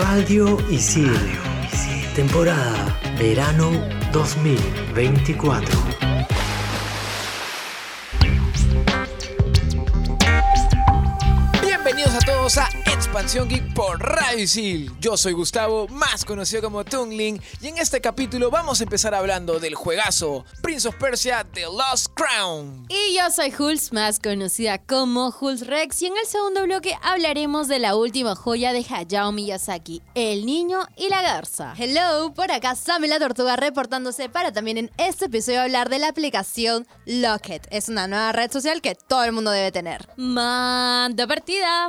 Radio 0.00 0.56
Isil. 0.70 1.12
Temporada 2.14 2.98
Verano 3.18 3.70
2024. 4.12 5.76
Bienvenidos 11.60 12.14
a 12.14 12.18
todos 12.20 12.56
a 12.56 12.68
Expansión 13.10 13.48
Geek 13.48 13.74
por 13.74 13.98
Radio 13.98 14.44
Isil. 14.44 14.92
Yo 15.00 15.16
soy 15.16 15.32
Gustavo, 15.32 15.88
más 15.88 16.24
conocido 16.24 16.62
como 16.62 16.84
Tungling, 16.84 17.42
y 17.60 17.66
en 17.66 17.76
este 17.78 18.00
capítulo 18.00 18.52
vamos 18.52 18.78
a 18.78 18.84
empezar 18.84 19.16
hablando 19.16 19.58
del 19.58 19.74
juegazo 19.74 20.44
Prince 20.62 20.86
of 20.86 20.94
Persia 20.94 21.44
The 21.52 21.62
Lost 21.62 22.12
Crown. 22.14 22.86
Y 22.88 23.16
yo 23.16 23.28
soy 23.32 23.52
Hulz, 23.52 23.92
más 23.92 24.20
conocida 24.20 24.78
como 24.78 25.34
Hulz 25.40 25.66
Rex, 25.66 26.02
y 26.02 26.06
en 26.06 26.16
el 26.18 26.24
segundo 26.24 26.62
bloque 26.62 26.96
hablaremos 27.02 27.66
de 27.66 27.80
la 27.80 27.96
última 27.96 28.36
joya 28.36 28.72
de 28.72 28.86
Hayao 28.88 29.32
Miyazaki, 29.32 30.02
El 30.14 30.46
Niño 30.46 30.86
y 30.96 31.08
la 31.08 31.20
Garza. 31.20 31.74
Hello, 31.76 32.32
por 32.32 32.52
acá 32.52 32.76
Sammy 32.76 33.08
la 33.08 33.18
Tortuga 33.18 33.56
reportándose 33.56 34.28
para 34.28 34.52
también 34.52 34.78
en 34.78 34.90
este 34.98 35.24
episodio 35.24 35.62
hablar 35.62 35.88
de 35.88 35.98
la 35.98 36.10
aplicación 36.10 36.86
Locket. 37.06 37.66
Es 37.72 37.88
una 37.88 38.06
nueva 38.06 38.30
red 38.30 38.52
social 38.52 38.80
que 38.80 38.94
todo 38.94 39.24
el 39.24 39.32
mundo 39.32 39.50
debe 39.50 39.72
tener. 39.72 40.08
Manda 40.16 41.26
partida. 41.26 41.88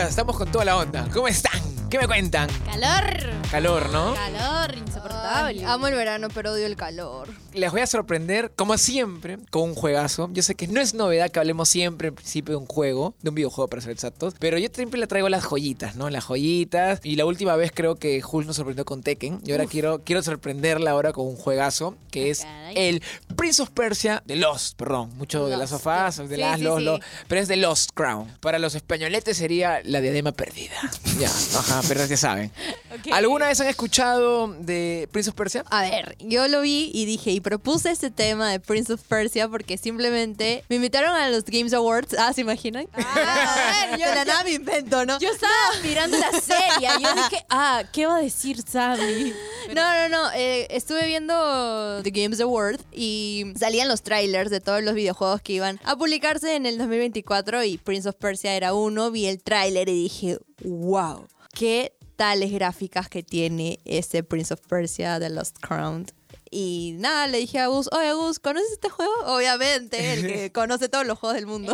Estamos 0.00 0.38
con 0.38 0.50
toda 0.50 0.64
la 0.64 0.78
onda. 0.78 1.06
¿Cómo 1.12 1.28
están? 1.28 1.61
¿Qué 1.92 1.98
me 1.98 2.06
cuentan? 2.06 2.48
Calor. 2.64 3.30
Calor, 3.50 3.90
¿no? 3.90 4.14
Calor, 4.14 4.74
insoportable. 4.78 5.62
Amo 5.66 5.88
el 5.88 5.94
verano, 5.94 6.28
pero 6.32 6.52
odio 6.52 6.64
el 6.64 6.74
calor. 6.74 7.28
Les 7.52 7.70
voy 7.70 7.82
a 7.82 7.86
sorprender, 7.86 8.50
como 8.56 8.78
siempre, 8.78 9.36
con 9.50 9.64
un 9.64 9.74
juegazo. 9.74 10.30
Yo 10.32 10.42
sé 10.42 10.54
que 10.54 10.66
no 10.68 10.80
es 10.80 10.94
novedad 10.94 11.30
que 11.30 11.38
hablemos 11.38 11.68
siempre, 11.68 12.08
en 12.08 12.14
principio, 12.14 12.52
de 12.54 12.56
un 12.56 12.66
juego, 12.66 13.14
de 13.20 13.28
un 13.28 13.34
videojuego 13.34 13.68
para 13.68 13.82
ser 13.82 13.90
exactos, 13.90 14.32
pero 14.38 14.56
yo 14.56 14.68
siempre 14.72 14.98
le 14.98 15.06
traigo 15.06 15.28
las 15.28 15.44
joyitas, 15.44 15.94
¿no? 15.96 16.08
Las 16.08 16.24
joyitas. 16.24 17.00
Y 17.02 17.16
la 17.16 17.26
última 17.26 17.54
vez 17.56 17.72
creo 17.74 17.96
que 17.96 18.22
Hulk 18.24 18.46
nos 18.46 18.56
sorprendió 18.56 18.86
con 18.86 19.02
Tekken. 19.02 19.42
Y 19.44 19.52
ahora 19.52 19.66
quiero, 19.66 20.00
quiero 20.02 20.22
sorprenderla 20.22 20.92
ahora 20.92 21.12
con 21.12 21.26
un 21.26 21.36
juegazo, 21.36 21.94
que 22.10 22.30
es 22.30 22.40
caray. 22.40 22.74
el 22.74 23.02
Prince 23.36 23.60
of 23.60 23.68
Persia 23.68 24.22
de 24.24 24.36
Lost, 24.36 24.78
perdón. 24.78 25.10
Mucho 25.18 25.44
de 25.44 25.58
las 25.58 25.70
Lost, 25.70 25.72
sofás, 25.84 26.16
de 26.16 26.36
Sí, 26.36 26.40
las, 26.40 26.56
sí, 26.56 26.64
los, 26.64 26.78
sí. 26.78 26.84
los- 26.84 27.00
pero 27.28 27.42
es 27.42 27.48
de 27.48 27.56
Lost 27.56 27.90
Crown. 27.92 28.28
Para 28.40 28.58
los 28.58 28.74
españoletes 28.74 29.36
sería 29.36 29.82
la 29.84 30.00
diadema 30.00 30.32
perdida. 30.32 30.72
ya, 31.20 31.28
ajá, 31.28 31.81
pero 31.88 32.04
ya 32.06 32.16
saben. 32.16 32.50
¿Alguna 33.12 33.46
vez 33.48 33.60
han 33.60 33.68
escuchado 33.68 34.48
de 34.48 35.08
Prince 35.12 35.30
of 35.30 35.36
Persia? 35.36 35.64
A 35.70 35.82
ver, 35.82 36.16
yo 36.20 36.46
lo 36.48 36.60
vi 36.60 36.90
y 36.94 37.04
dije, 37.04 37.30
y 37.30 37.40
propuse 37.40 37.90
este 37.90 38.10
tema 38.10 38.50
de 38.50 38.60
Prince 38.60 38.92
of 38.92 39.02
Persia 39.02 39.48
porque 39.48 39.78
simplemente 39.78 40.64
me 40.68 40.76
invitaron 40.76 41.14
a 41.16 41.28
los 41.30 41.44
Games 41.44 41.72
Awards. 41.72 42.14
Ah, 42.18 42.32
¿se 42.32 42.42
imaginan? 42.42 42.86
Ah, 42.94 43.84
a 43.84 43.90
ver, 43.90 44.00
yo- 44.00 44.08
de 44.08 44.14
la 44.14 44.24
nada 44.24 44.44
me 44.44 44.52
invento, 44.52 45.04
¿no? 45.06 45.18
Yo 45.18 45.30
estaba 45.30 45.52
mirando 45.82 46.18
la 46.18 46.30
serie. 46.40 46.88
Yo 47.00 47.14
dije, 47.30 47.44
ah, 47.50 47.82
¿qué 47.92 48.06
va 48.06 48.16
a 48.16 48.20
decir 48.22 48.62
Sammy? 48.62 49.32
No, 49.74 49.82
no, 49.96 50.08
no. 50.08 50.30
eh, 50.34 50.66
estuve 50.70 51.06
viendo 51.06 52.00
The 52.02 52.10
Games 52.10 52.40
Awards 52.40 52.84
y 52.92 53.46
salían 53.58 53.88
los 53.88 54.02
trailers 54.02 54.50
de 54.50 54.60
todos 54.60 54.82
los 54.82 54.94
videojuegos 54.94 55.40
que 55.40 55.54
iban 55.54 55.80
a 55.84 55.96
publicarse 55.96 56.56
en 56.56 56.66
el 56.66 56.78
2024 56.78 57.64
y 57.64 57.78
Prince 57.78 58.08
of 58.08 58.16
Persia 58.16 58.54
era 58.54 58.74
uno. 58.74 59.10
Vi 59.10 59.26
el 59.26 59.42
tráiler 59.42 59.88
y 59.88 59.94
dije, 60.04 60.38
wow, 60.64 61.26
qué 61.52 61.96
tales 62.16 62.50
gráficas 62.52 63.08
que 63.08 63.22
tiene 63.22 63.78
este 63.84 64.22
Prince 64.22 64.54
of 64.54 64.60
Persia 64.66 65.20
The 65.20 65.30
Lost 65.30 65.58
Crown. 65.60 66.06
Y 66.54 66.96
nada, 66.98 67.28
le 67.28 67.38
dije 67.38 67.58
a 67.60 67.68
Gus, 67.68 67.88
oye 67.92 68.12
Gus, 68.12 68.38
¿conoces 68.38 68.72
este 68.72 68.90
juego? 68.90 69.10
Obviamente, 69.24 70.12
el 70.12 70.26
que 70.26 70.52
conoce 70.52 70.90
todos 70.90 71.06
los 71.06 71.18
juegos 71.18 71.34
del 71.36 71.46
mundo. 71.46 71.72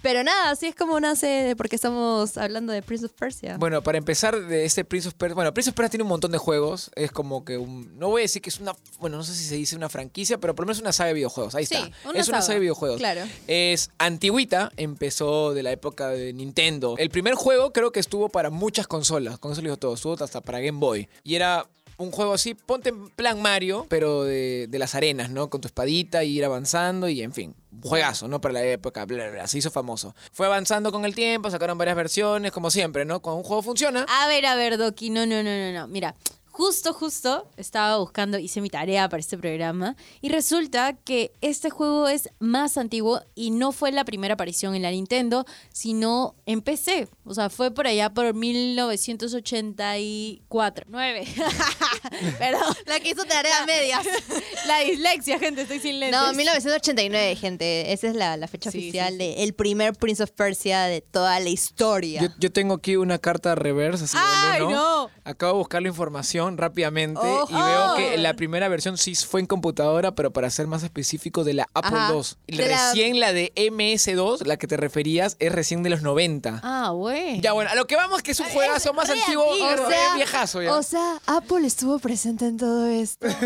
Pero 0.00 0.24
nada, 0.24 0.50
así 0.50 0.66
es 0.66 0.74
como 0.74 0.98
nace 0.98 1.54
porque 1.56 1.76
estamos 1.76 2.36
hablando 2.38 2.72
de 2.72 2.82
Prince 2.82 3.04
of 3.06 3.12
Persia. 3.12 3.56
Bueno, 3.58 3.82
para 3.82 3.98
empezar 3.98 4.40
de 4.46 4.64
este 4.64 4.84
Prince 4.84 5.08
of 5.08 5.14
Persia, 5.14 5.34
bueno, 5.34 5.52
Prince 5.54 5.70
of 5.70 5.76
Persia 5.76 5.90
tiene 5.90 6.02
un 6.02 6.08
montón 6.08 6.32
de 6.32 6.38
juegos, 6.38 6.90
es 6.96 7.12
como 7.12 7.44
que 7.44 7.58
un, 7.58 7.96
no 7.98 8.08
voy 8.08 8.22
a 8.22 8.24
decir 8.24 8.42
que 8.42 8.48
es 8.50 8.58
una, 8.58 8.72
bueno, 8.98 9.18
no 9.18 9.22
sé 9.22 9.34
si 9.34 9.44
se 9.44 9.54
dice 9.54 9.76
una 9.76 9.88
franquicia, 9.88 10.38
pero 10.38 10.54
por 10.54 10.64
lo 10.64 10.68
menos 10.68 10.80
una 10.80 10.92
saga 10.92 11.08
de 11.08 11.14
videojuegos, 11.14 11.54
ahí 11.54 11.66
Sí, 11.66 11.74
está. 11.74 12.08
una 12.08 12.18
es 12.18 12.28
una 12.28 12.42
saga, 12.42 12.54
de 12.54 12.60
videojuegos. 12.60 12.96
claro. 12.98 13.20
Es 13.46 13.90
antigüita, 13.98 14.72
empezó 14.76 15.54
de 15.54 15.62
la 15.62 15.70
época 15.72 16.08
de 16.08 16.32
Nintendo. 16.32 16.96
El 16.98 17.10
primer 17.10 17.34
juego 17.34 17.72
creo 17.72 17.92
que 17.92 18.00
estuvo 18.00 18.28
para 18.28 18.50
muchas 18.50 18.88
consolas, 18.88 19.38
con 19.38 19.52
eso 19.52 19.60
lo 19.60 19.66
digo 19.66 19.76
todo, 19.76 19.94
estuvo 19.94 20.14
hasta 20.14 20.40
para 20.40 20.58
Game 20.60 20.78
Boy. 20.80 21.08
Y 21.22 21.36
era 21.36 21.68
un 22.02 22.10
juego 22.10 22.34
así, 22.34 22.54
ponte 22.54 22.90
en 22.90 23.08
plan 23.10 23.40
Mario, 23.40 23.86
pero 23.88 24.24
de, 24.24 24.68
las 24.72 24.94
arenas, 24.94 25.30
¿no? 25.30 25.48
Con 25.50 25.60
tu 25.60 25.68
espadita 25.68 26.24
y 26.24 26.36
ir 26.36 26.44
avanzando 26.44 27.08
y 27.08 27.22
en 27.22 27.32
fin. 27.32 27.54
Juegazo, 27.82 28.28
¿no? 28.28 28.40
Para 28.40 28.54
la 28.54 28.64
época, 28.64 29.04
bla, 29.06 29.30
bla, 29.30 29.46
se 29.46 29.58
hizo 29.58 29.70
famoso. 29.70 30.14
Fue 30.32 30.46
avanzando 30.46 30.92
con 30.92 31.04
el 31.04 31.14
tiempo, 31.14 31.50
sacaron 31.50 31.78
varias 31.78 31.96
versiones, 31.96 32.52
como 32.52 32.70
siempre, 32.70 33.04
¿no? 33.04 33.20
Cuando 33.20 33.38
un 33.38 33.44
juego 33.44 33.62
funciona, 33.62 34.06
A 34.08 34.28
ver, 34.28 34.46
a 34.46 34.54
ver, 34.54 34.78
Doki, 34.78 35.10
no, 35.10 35.26
no, 35.26 35.42
no, 35.42 35.50
no, 35.50 35.72
no. 35.72 35.88
Mira, 35.88 36.14
justo, 36.52 36.92
justo 36.92 37.48
estaba 37.56 37.96
buscando, 37.98 38.38
hice 38.38 38.60
mi 38.60 38.68
tarea 38.70 39.08
para 39.08 39.20
este 39.20 39.36
programa 39.38 39.96
y 40.20 40.28
resulta 40.28 40.92
que 40.92 41.32
este 41.40 41.70
juego 41.70 42.08
es 42.08 42.28
más 42.38 42.76
antiguo 42.78 43.20
y 43.34 43.50
no 43.50 43.72
fue 43.72 43.90
la 43.90 44.04
primera 44.04 44.34
aparición 44.34 44.74
en 44.74 44.82
la 44.82 44.90
Nintendo, 44.90 45.44
sino 45.72 46.34
en 46.46 46.60
PC. 46.62 47.08
O 47.24 47.34
sea, 47.34 47.48
fue 47.50 47.70
por 47.72 47.86
allá 47.86 48.10
por 48.10 48.34
1984. 48.34 50.86
9. 50.88 51.26
Perdón. 52.38 52.74
La 52.86 53.00
que 53.00 53.10
hizo 53.10 53.24
tarea 53.24 53.64
media. 53.66 54.00
La 54.66 54.80
dislexia, 54.80 55.38
gente, 55.38 55.62
estoy 55.62 55.80
sin 55.80 56.00
lentes. 56.00 56.20
No, 56.20 56.32
1989, 56.34 57.36
gente. 57.36 57.92
Esa 57.92 58.08
es 58.08 58.14
la, 58.14 58.36
la 58.36 58.46
fecha 58.48 58.70
Sí, 58.70 58.78
oficial 58.78 59.12
sí, 59.12 59.18
de 59.18 59.42
el 59.44 59.54
primer 59.54 59.94
Prince 59.94 60.22
of 60.22 60.30
Persia 60.32 60.82
de 60.84 61.00
toda 61.00 61.38
la 61.40 61.48
historia. 61.48 62.20
Yo, 62.22 62.28
yo 62.38 62.52
tengo 62.52 62.74
aquí 62.74 62.96
una 62.96 63.18
carta 63.18 63.54
reversa. 63.54 64.04
así 64.04 64.16
del 64.16 64.26
¡Ay, 64.52 64.60
uno. 64.62 64.70
no! 64.72 65.10
Acabo 65.24 65.52
de 65.52 65.58
buscar 65.58 65.82
la 65.82 65.88
información 65.88 66.58
rápidamente 66.58 67.20
Oh, 67.22 67.46
y 67.48 67.52
veo 67.54 67.92
oh. 67.92 67.96
que 67.96 68.16
la 68.18 68.34
primera 68.34 68.68
versión 68.68 68.98
sí 68.98 69.14
fue 69.14 69.40
en 69.40 69.46
computadora, 69.46 70.14
pero 70.14 70.32
para 70.32 70.50
ser 70.50 70.66
más 70.66 70.82
específico 70.82 71.44
de 71.44 71.54
la 71.54 71.68
Apple 71.74 71.96
Ajá. 71.96 72.12
II. 72.12 72.22
Y 72.48 72.56
De 72.56 72.68
la- 72.68 72.88
recién 72.88 73.20
la... 73.20 73.32
de 73.32 73.52
MS2, 73.56 74.44
la 74.44 74.56
que 74.56 74.66
te 74.66 74.76
referías, 74.76 75.36
es 75.38 75.52
recién 75.52 75.82
de 75.82 75.90
los 75.90 76.02
90. 76.02 76.60
Ah, 76.62 76.90
güey. 76.90 77.40
Ya 77.40 77.52
bueno, 77.52 77.70
a 77.70 77.74
lo 77.74 77.86
que 77.86 77.94
vamos 77.96 78.22
que 78.22 78.32
es 78.32 78.40
un 78.40 78.46
juegazo 78.48 78.92
más 78.94 79.08
antiguo, 79.10 79.44
o 79.46 79.56
sea, 79.56 80.14
viejazo 80.16 80.62
ya. 80.62 80.74
o 80.74 80.82
sea, 80.82 81.20
Apple 81.26 81.66
estuvo 81.66 81.98
presente 81.98 82.46
en 82.46 82.56
todo 82.56 82.86
esto. 82.86 83.26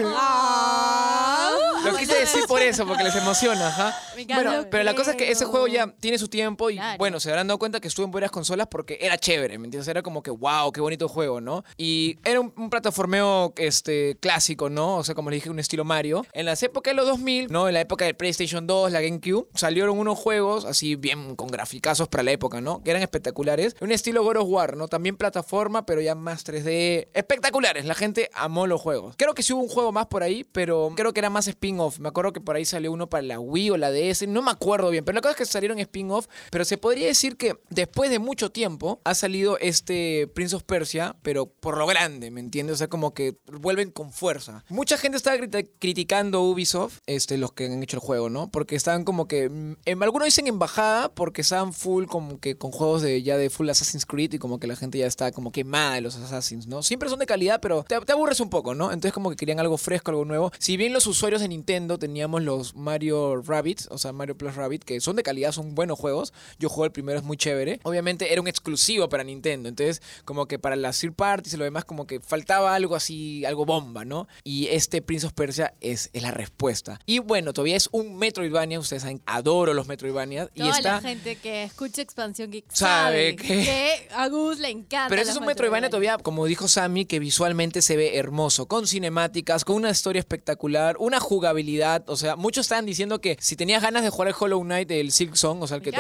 Lo 1.85 1.97
quise 1.97 2.15
decir 2.19 2.45
por 2.49 2.61
eso, 2.63 2.87
porque 2.87 3.05
les 3.05 3.15
emociona, 3.15 3.69
ajá. 3.69 3.97
Bueno, 4.35 4.67
pero 4.71 4.83
la 4.85 4.95
cosa 4.95 5.13
es 5.13 5.17
que 5.17 5.31
ese 5.31 5.45
juego 5.45 5.67
ya 5.69 5.87
tiene 6.01 6.19
su 6.19 6.29
tiempo 6.29 6.71
y 6.71 6.77
Claro. 6.77 6.99
bueno, 6.99 7.21
se 7.21 7.31
habrán 7.31 7.47
dado 7.47 7.59
cuenta 7.59 7.81
que 7.81 7.89
estuvo 7.89 8.05
en 8.07 8.13
varias 8.13 8.31
consolas 8.31 8.67
porque 8.71 8.99
era 9.01 9.17
chévere, 9.19 9.59
¿me 9.59 9.67
entiendes? 9.67 9.87
Era 9.89 10.03
como 10.03 10.23
que, 10.23 10.31
wow, 10.31 10.73
qué 10.73 10.81
bonito 10.81 11.09
juego, 11.09 11.41
¿no? 11.41 11.65
Y 11.77 12.19
era 12.25 12.41
un, 12.41 12.71
plataformeo 12.71 13.53
este, 13.57 14.17
clásico, 14.21 14.71
¿no? 14.71 14.97
O 14.97 15.05
sea, 15.05 15.15
como 15.15 15.31
les 15.31 15.39
dije, 15.39 15.51
un 15.51 15.59
estilo 15.59 15.85
Mario. 15.85 16.27
En 16.33 16.47
las 16.47 16.63
épocas 16.63 16.93
de 16.93 16.97
los 16.97 17.07
2000, 17.07 17.49
¿no? 17.51 17.69
En 17.69 17.75
la 17.75 17.81
época 17.81 18.05
del 18.05 18.17
PlayStation 18.17 18.67
2, 18.67 18.93
la 18.93 19.01
GameCube, 19.01 19.49
salieron 19.55 19.99
unos 19.99 20.19
juegos 20.19 20.65
así 20.65 20.97
bien 20.97 21.37
con 21.37 21.49
graficazos 21.49 22.09
para 22.09 22.23
la 22.23 22.33
época, 22.33 22.61
¿no? 22.61 22.83
Que 22.83 22.91
eran 22.91 23.03
espectaculares. 23.03 23.77
Un 23.81 23.93
estilo 23.93 24.25
God 24.25 24.37
of 24.37 24.49
War, 24.49 24.77
¿no? 24.77 24.89
También 24.89 25.17
plataforma, 25.17 25.87
pero 25.87 26.01
ya 26.01 26.15
más 26.15 26.45
3D. 26.45 27.09
Espectaculares, 27.15 27.85
la 27.85 27.95
gente 27.95 28.31
amó 28.35 28.67
los 28.67 28.81
juegos. 28.81 29.15
Creo 29.17 29.35
que 29.35 29.43
sí 29.43 29.53
hubo 29.53 29.63
un 29.63 29.69
juego 29.69 29.93
más 29.93 30.07
por 30.07 30.23
ahí, 30.23 30.45
pero 30.45 30.93
creo 30.97 31.13
que 31.13 31.21
era 31.21 31.31
más 31.31 31.47
spin-off. 31.47 31.99
Me 31.99 32.09
acuerdo 32.09 32.33
que 32.33 32.41
por 32.41 32.57
ahí 32.57 32.65
salió 32.65 32.93
uno 32.93 33.09
para 33.09 33.23
la 33.23 33.41
Wii 33.41 33.71
o 33.71 33.77
la 33.77 33.91
DS, 33.91 34.27
no 34.29 34.43
me 34.43 34.51
acuerdo 34.51 34.91
bien, 34.91 35.05
pero 35.05 35.17
la 35.17 35.21
cosa 35.21 35.33
es 35.33 35.37
que 35.39 35.47
salieron 35.47 35.79
spin-off, 35.79 36.27
pero 36.51 36.65
se 36.65 36.79
podría 36.79 37.07
decir 37.07 37.37
que 37.37 37.57
después 37.71 38.11
de 38.11 38.19
mucho 38.19 38.51
tiempo 38.51 39.01
ha 39.05 39.15
salido 39.15 39.59
este 39.59 40.29
Prince 40.35 40.57
of 40.57 40.65
Persia, 40.65 41.17
pero 41.23 41.47
por 41.67 41.79
lo 41.79 41.87
grande, 41.89 42.31
¿me 42.31 42.39
entiendes? 42.39 42.75
O 42.75 42.77
sea, 42.77 42.87
como 42.87 43.13
que 43.13 43.39
vuelven 43.61 43.91
con 43.91 44.13
fuerza. 44.13 44.63
Mucha 44.69 44.97
gente 44.97 45.17
estaba 45.17 45.37
criti- 45.37 45.69
criticando 45.81 46.43
Ubisoft, 46.43 46.99
este, 47.07 47.39
los 47.39 47.51
que 47.55 47.67
han 47.67 47.83
hecho 47.83 47.97
el 47.97 48.01
juego, 48.03 48.31
¿no? 48.31 48.49
Porque 48.53 48.77
estaban 48.77 49.03
como 49.03 49.27
que, 49.27 49.49
mm, 49.49 49.73
em, 49.85 50.03
algunos 50.05 50.27
dicen 50.27 50.47
embajada 50.47 51.13
porque 51.13 51.41
estaban 51.41 51.73
full 51.73 52.05
como 52.05 52.39
que 52.39 52.57
con 52.57 52.71
juegos 52.71 53.03
de 53.03 53.21
ya 53.25 53.37
de 53.37 53.51
full 53.51 53.69
Assassin's 53.69 54.07
Creed 54.07 54.35
y 54.35 54.39
como 54.39 54.61
que 54.61 54.69
la 54.69 54.77
gente 54.77 54.99
ya 54.99 55.09
está 55.09 55.33
como 55.33 55.51
quemada 55.51 55.97
de 55.97 56.03
los 56.03 56.15
Assassins, 56.15 56.69
¿no? 56.69 56.85
Siempre 56.85 57.09
son 57.09 57.19
de 57.19 57.27
calidad, 57.27 57.59
pero 57.61 57.83
te, 57.83 57.97
aburres 58.13 58.39
un 58.39 58.49
poco, 58.49 58.77
¿no? 58.77 58.93
Entonces 58.93 59.13
como 59.13 59.31
que 59.31 59.35
querían 59.35 59.59
algo 59.59 59.77
fresco, 59.77 60.13
algo 60.13 60.25
nuevo. 60.25 60.53
Si 60.61 60.77
bien 60.77 60.93
los 60.93 61.09
usuarios 61.09 61.41
de 61.43 61.49
Nintendo 61.49 61.99
teníamos 61.99 62.45
los 62.45 62.77
Mario 62.77 63.43
Rabbits, 63.43 63.89
o 63.91 63.99
sea, 63.99 64.13
Mario 64.13 64.39
Plus 64.39 64.55
Rabbit, 64.55 64.85
que 64.85 65.01
son 65.01 65.17
de 65.17 65.25
calidad, 65.25 65.51
son 65.51 65.75
buenos 65.75 65.99
juegos. 65.99 66.33
Yo 66.61 66.69
jugué 66.69 66.87
el 66.87 66.93
primero, 66.93 67.19
es 67.19 67.25
muy 67.25 67.37
chévere. 67.37 67.81
Obviamente 67.83 68.33
era 68.33 68.41
un 68.41 68.47
exclusivo 68.47 69.09
para 69.09 69.25
Nintendo, 69.25 69.69
entonces 69.69 70.01
como 70.25 70.47
que 70.47 70.61
para 70.61 70.77
las 70.77 71.01
third 71.01 71.15
parties 71.15 71.56
y 71.57 71.59
lo 71.59 71.65
demás 71.65 71.85
como 71.85 72.07
que 72.07 72.21
faltaba 72.21 72.75
algo 72.75 72.95
así, 72.95 73.45
algo 73.45 73.65
bomba, 73.65 74.05
¿no? 74.05 74.29
Y 74.45 74.69
este 74.69 75.03
Prince 75.03 75.27
of 75.27 75.33
Persia 75.33 75.75
es, 75.81 76.11
es 76.13 76.23
la 76.23 76.31
respuesta. 76.31 77.01
Y 77.07 77.19
bueno, 77.19 77.53
todavía 77.53 77.77
es 77.77 77.89
un 77.93 78.17
Metroidvania, 78.17 78.79
ustedes 78.79 79.03
saben, 79.03 79.21
adoro 79.27 79.75
los 79.75 79.89
Metroidvania. 79.89 80.51
Y 80.55 80.61
Toda 80.61 80.77
está... 80.77 80.93
la 80.93 81.01
gente 81.01 81.37
que 81.37 81.65
escucha 81.65 82.03
Expansión 82.03 82.51
Geek 82.51 82.67
Sabe 82.73 83.33
sabe, 83.33 83.37
que- 83.37 83.47
que... 83.47 84.09
a 84.15 84.29
Gus 84.29 84.59
le 84.59 84.71
encanta. 84.71 85.09
Pero 85.09 85.23
ese 85.23 85.33
es 85.33 85.37
un 85.37 85.47
Metroidvania 85.47 85.89
todavía, 85.91 86.19
como 86.19 86.47
dijo 86.47 86.69
Sammy, 86.69 87.05
que 87.07 87.19
visualmente 87.19 87.83
se 87.83 87.97
ve 87.97 88.17
hermoso, 88.17 88.67
con 88.67 88.87
cinemáticas, 88.87 89.65
con 89.65 89.77
una 89.77 89.91
historia 89.91 90.21
espectacular, 90.21 90.97
una 90.99 91.21
jugabilidad. 91.21 92.05
O 92.09 92.17
sea, 92.17 92.37
muchos 92.37 92.67
estaban 92.67 92.87
diciendo 92.87 93.21
que 93.21 93.37
si 93.41 93.57
tenías 93.57 93.83
ganas 93.83 94.03
de 94.03 94.11
jugar 94.11 94.29
el 94.29 94.35
Hollow 94.39 94.63
Knight, 94.63 94.91
el 94.91 95.13
Silk 95.13 95.35
Song, 95.35 95.63
o 95.63 95.67
sea, 95.67 95.81
que, 95.81 95.91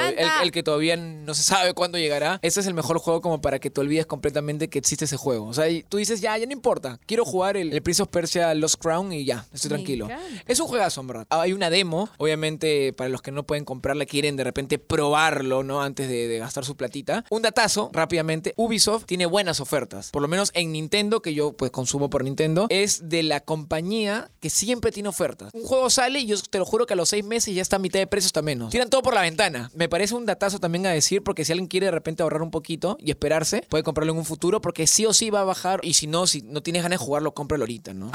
el 0.42 0.52
que 0.52 0.62
todavía 0.62 0.96
no 0.96 1.34
se 1.34 1.42
sabe 1.42 1.74
cuándo 1.74 1.98
llegará, 1.98 2.38
ese 2.42 2.60
es 2.60 2.66
el 2.66 2.74
mejor 2.74 2.98
juego 2.98 3.20
como 3.20 3.40
para 3.40 3.58
que 3.58 3.70
te 3.70 3.80
olvides 3.80 4.06
completamente 4.06 4.68
que 4.68 4.78
existe 4.78 5.04
ese 5.06 5.16
juego. 5.16 5.35
O 5.44 5.54
sea, 5.54 5.68
y 5.68 5.82
tú 5.82 5.96
dices, 5.98 6.20
ya, 6.20 6.36
ya 6.38 6.46
no 6.46 6.52
importa, 6.52 6.98
quiero 7.06 7.24
jugar 7.24 7.56
el, 7.56 7.72
el 7.72 7.82
Prince 7.82 8.02
of 8.02 8.08
Persia 8.08 8.54
Lost 8.54 8.76
Crown 8.80 9.12
y 9.12 9.24
ya, 9.24 9.46
estoy 9.52 9.70
Me 9.70 9.76
tranquilo. 9.76 10.04
encanta. 10.06 10.42
Es 10.46 10.60
un 10.60 10.66
juegazo, 10.68 11.00
en 11.00 11.06
verdad. 11.06 11.26
Hay 11.30 11.52
una 11.52 11.70
demo, 11.70 12.08
obviamente, 12.18 12.92
para 12.92 13.08
los 13.08 13.22
que 13.22 13.30
no 13.32 13.44
pueden 13.44 13.64
comprarla, 13.64 14.06
quieren 14.06 14.36
de 14.36 14.44
repente 14.44 14.78
probarlo, 14.78 15.62
¿no? 15.62 15.82
Antes 15.82 16.08
de, 16.08 16.28
de 16.28 16.38
gastar 16.38 16.64
su 16.64 16.76
platita. 16.76 17.24
Un 17.30 17.42
datazo, 17.42 17.90
rápidamente. 17.92 18.52
Ubisoft 18.56 19.04
tiene 19.06 19.26
buenas 19.26 19.60
ofertas. 19.60 20.10
Por 20.10 20.22
lo 20.22 20.28
menos 20.28 20.50
en 20.54 20.72
Nintendo, 20.72 21.20
que 21.22 21.34
yo 21.34 21.52
pues 21.52 21.70
consumo 21.70 22.10
por 22.10 22.24
Nintendo, 22.24 22.66
es 22.70 23.08
de 23.08 23.22
la 23.22 23.40
compañía 23.40 24.30
que 24.40 24.50
siempre 24.50 24.90
tiene 24.92 25.08
ofertas. 25.08 25.52
Un 25.54 25.64
juego 25.64 25.90
sale 25.90 26.20
y 26.20 26.26
yo 26.26 26.36
te 26.40 26.58
lo 26.58 26.64
juro 26.64 26.86
que 26.86 26.94
a 26.94 26.96
los 26.96 27.08
seis 27.08 27.24
meses 27.24 27.54
ya 27.54 27.62
está 27.62 27.76
a 27.76 27.78
mitad 27.78 27.98
de 27.98 28.06
precio, 28.06 28.26
está 28.26 28.42
menos. 28.42 28.70
Tiran 28.70 28.88
todo 28.90 29.02
por 29.02 29.14
la 29.14 29.22
ventana. 29.22 29.70
Me 29.74 29.88
parece 29.88 30.14
un 30.14 30.26
datazo 30.26 30.58
también 30.58 30.86
a 30.86 30.90
decir, 30.90 31.22
porque 31.22 31.44
si 31.44 31.52
alguien 31.52 31.66
quiere 31.68 31.86
de 31.86 31.92
repente 31.92 32.22
ahorrar 32.22 32.42
un 32.42 32.50
poquito 32.50 32.96
y 33.00 33.10
esperarse, 33.10 33.62
puede 33.68 33.84
comprarlo 33.84 34.12
en 34.12 34.18
un 34.18 34.24
futuro, 34.24 34.60
porque 34.60 34.86
sí 34.86 35.04
o 35.06 35.12
sí 35.12 35.25
va 35.30 35.40
a 35.40 35.44
bajar. 35.44 35.80
Y 35.82 35.94
si 35.94 36.06
no, 36.06 36.26
si 36.26 36.42
no 36.42 36.62
tienes 36.62 36.82
ganas 36.82 36.98
de 36.98 37.04
jugarlo, 37.04 37.34
cómpralo 37.34 37.64
ahorita, 37.64 37.94
¿no? 37.94 38.10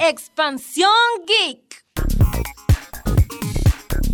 Expansión 0.00 0.90
Geek. 1.26 1.84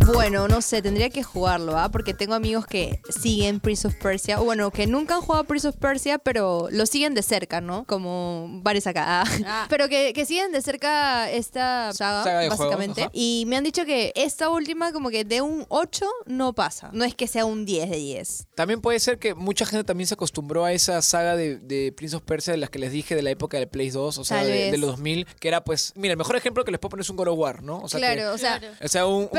Bueno, 0.05 0.47
no 0.47 0.61
sé, 0.61 0.81
tendría 0.81 1.09
que 1.09 1.23
jugarlo, 1.23 1.77
¿ah? 1.77 1.89
Porque 1.89 2.13
tengo 2.13 2.33
amigos 2.33 2.65
que 2.65 3.01
siguen 3.09 3.59
Prince 3.59 3.87
of 3.87 3.95
Persia, 3.95 4.39
o 4.41 4.43
bueno, 4.43 4.69
que 4.71 4.85
nunca 4.87 5.15
han 5.15 5.21
jugado 5.21 5.43
Prince 5.45 5.67
of 5.67 5.75
Persia, 5.77 6.17
pero 6.17 6.67
lo 6.71 6.85
siguen 6.85 7.13
de 7.13 7.21
cerca, 7.23 7.61
¿no? 7.61 7.85
Como 7.85 8.47
varios 8.61 8.87
acá. 8.87 9.21
ah. 9.21 9.25
Ah. 9.45 9.65
Pero 9.69 9.87
que, 9.89 10.13
que 10.13 10.25
siguen 10.25 10.51
de 10.51 10.61
cerca 10.61 11.29
esta 11.31 11.93
saga, 11.93 12.23
Saga 12.23 12.39
de 12.39 12.49
juegos, 12.49 12.65
básicamente. 12.77 13.09
y 13.13 13.45
me 13.47 13.55
han 13.57 13.63
dicho 13.63 13.85
que 13.85 14.11
esta 14.15 14.49
última, 14.49 14.91
como 14.91 15.09
que 15.09 15.23
de 15.25 15.41
un 15.41 15.65
8 15.69 16.05
no 16.25 16.53
pasa. 16.53 16.89
No 16.93 17.03
es 17.05 17.15
que 17.15 17.27
sea 17.27 17.45
un 17.45 17.65
10 17.65 17.89
de 17.89 17.97
10. 17.97 18.47
También 18.55 18.81
puede 18.81 18.99
ser 18.99 19.19
que 19.19 19.33
mucha 19.35 19.65
gente 19.65 19.83
también 19.83 20.07
se 20.07 20.13
acostumbró 20.15 20.65
a 20.65 20.73
esa 20.73 21.01
saga 21.01 21.35
de, 21.35 21.57
de 21.59 21.91
Prince 21.91 22.15
of 22.15 22.23
Persia 22.23 22.51
de 22.53 22.57
las 22.57 22.69
que 22.69 22.79
les 22.79 22.91
dije 22.91 23.15
de 23.15 23.21
la 23.21 23.29
época 23.31 23.57
del 23.57 23.67
Play 23.69 23.89
2, 23.89 24.17
o 24.17 24.23
sea, 24.25 24.43
de, 24.43 24.71
de 24.71 24.77
los 24.77 24.91
2000, 24.91 25.25
que 25.39 25.47
era 25.47 25.63
pues, 25.63 25.93
mira, 25.95 26.11
el 26.13 26.17
mejor 26.17 26.35
ejemplo 26.35 26.63
que 26.65 26.71
les 26.71 26.79
puedo 26.79 26.91
poner 26.91 27.01
es 27.03 27.09
un 27.09 27.15
God 27.15 27.27
of 27.29 27.39
War, 27.39 27.63
¿no? 27.63 27.79
O 27.79 27.87
sea, 27.87 27.99
que- 27.99 28.05
claro, 28.15 28.33
o 28.33 28.37
sea. 28.37 28.61
O 28.83 28.87
sea, 28.87 29.05
un, 29.05 29.23
un 29.23 29.29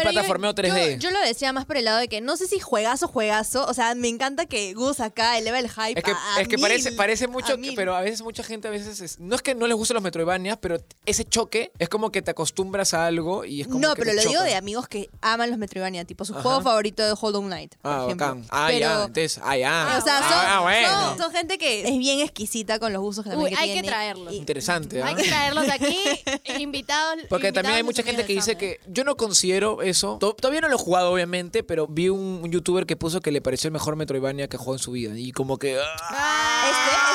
yo- 0.55 0.63
plataformeo 0.63 0.87
3D. 0.87 0.99
Yo, 0.99 1.09
yo 1.09 1.11
lo 1.11 1.21
decía 1.27 1.53
más 1.53 1.65
por 1.67 1.77
el 1.77 1.85
lado 1.85 1.99
de 1.99 2.09
que 2.09 2.21
no 2.21 2.37
sé 2.37 2.47
si 2.47 2.59
juegazo, 2.61 3.09
juegazo. 3.09 3.67
O 3.67 3.75
sea, 3.75 3.95
me 3.95 4.09
encanta 4.09 4.47
que 4.47 4.73
Gus 4.75 5.01
acá 5.01 5.39
eleva 5.39 5.59
el 5.59 5.69
hype. 5.71 5.99
es 5.99 6.05
que, 6.05 6.11
a- 6.13 6.37
a 6.37 6.41
es 6.41 6.49
que 6.49 6.57
mil, 6.57 6.63
parece, 6.63 6.93
parece 6.93 7.25
a 7.25 7.29
mucho, 7.29 7.57
que- 7.57 7.73
pero 7.77 7.95
a 7.95 8.01
veces 8.01 8.23
mucha 8.23 8.43
gente 8.43 8.69
a 8.69 8.71
veces 8.71 9.01
es- 9.01 9.19
no 9.21 9.35
es 9.37 9.43
que 9.43 9.55
no 9.55 9.67
les 9.67 9.77
gusten 9.77 9.95
los 9.95 10.03
Metroidvanias, 10.03 10.59
pero 10.59 10.79
ese 11.07 11.25
choque 11.25 11.73
es 11.79 11.89
como 11.89 12.11
que 12.11 12.23
te 12.23 12.31
acostumbras 12.31 12.95
a 12.95 13.07
algo 13.07 13.45
y 13.45 13.61
es 13.63 13.67
como 13.67 13.81
No, 13.81 13.95
que 13.95 14.03
pero 14.03 14.11
te 14.17 14.25
lo 14.25 14.31
digo 14.31 14.43
de 14.43 14.55
amigos 14.55 14.89
que 14.89 15.09
aman 15.21 15.51
los 15.51 15.59
Metroidvania, 15.59 16.05
tipo 16.05 16.25
su 16.25 16.33
Ajá. 16.35 16.43
juego 16.43 16.63
favorito 16.63 17.03
de 17.05 17.15
Hollow 17.21 17.43
Knight. 17.43 17.75
por 17.83 17.91
Ah, 17.93 18.05
ejemplo. 18.07 18.43
Ah, 18.51 18.67
Pero- 18.69 18.79
ya, 18.81 18.95
entonces, 19.05 19.41
ah, 19.43 19.57
ya. 19.57 19.97
O 19.99 20.05
sea, 20.05 20.19
son, 20.19 20.27
ah, 20.33 20.61
bueno. 20.63 20.89
son- 20.89 21.19
son 21.19 21.33
gente 21.33 21.59
que 21.59 21.89
es 21.89 21.99
bien 21.99 22.21
exquisita 22.21 22.79
con 22.79 22.93
los 22.93 23.03
usos 23.03 23.25
también 23.25 23.45
Uy, 23.45 23.51
que 23.51 23.57
hay 23.57 23.69
que 23.69 23.73
tiene. 23.75 23.89
traerlos. 23.89 24.33
Y- 24.33 24.37
Interesante, 24.37 25.03
¿ah? 25.03 25.07
Hay 25.07 25.15
que 25.15 25.25
traerlos 25.25 25.69
aquí, 25.69 25.97
invitados. 26.63 27.19
Porque 27.29 27.53
también 27.53 27.77
hay 27.77 27.83
mucha 27.83 28.03
gente 28.03 28.25
que 28.25 28.33
dice 28.35 28.53
amigos 28.53 28.79
que 28.81 28.81
yo 28.93 29.05
no 29.05 29.17
considero 29.17 29.83
eso. 29.83 30.19
To- 30.21 30.35
Todavía 30.45 30.61
no 30.61 30.69
lo 30.69 30.75
he 30.75 30.79
jugado, 30.79 31.11
obviamente, 31.11 31.63
pero 31.63 31.87
vi 31.87 32.11
un, 32.11 32.45
youtuber 32.51 32.85
que 32.85 32.97
puso 32.97 33.23
que 33.23 33.33
le 33.33 33.41
pareció 33.41 33.69
el 33.69 33.73
mejor 33.73 33.97
Metroidvania 33.97 34.47
que 34.47 34.59
jugó 34.59 34.75
en 34.75 34.79
su 34.79 34.93
vida. 34.93 35.19
Y 35.19 35.33
como 35.33 35.57
que. 35.57 35.79
¡ah! 35.81 36.67
Este, 36.71 37.14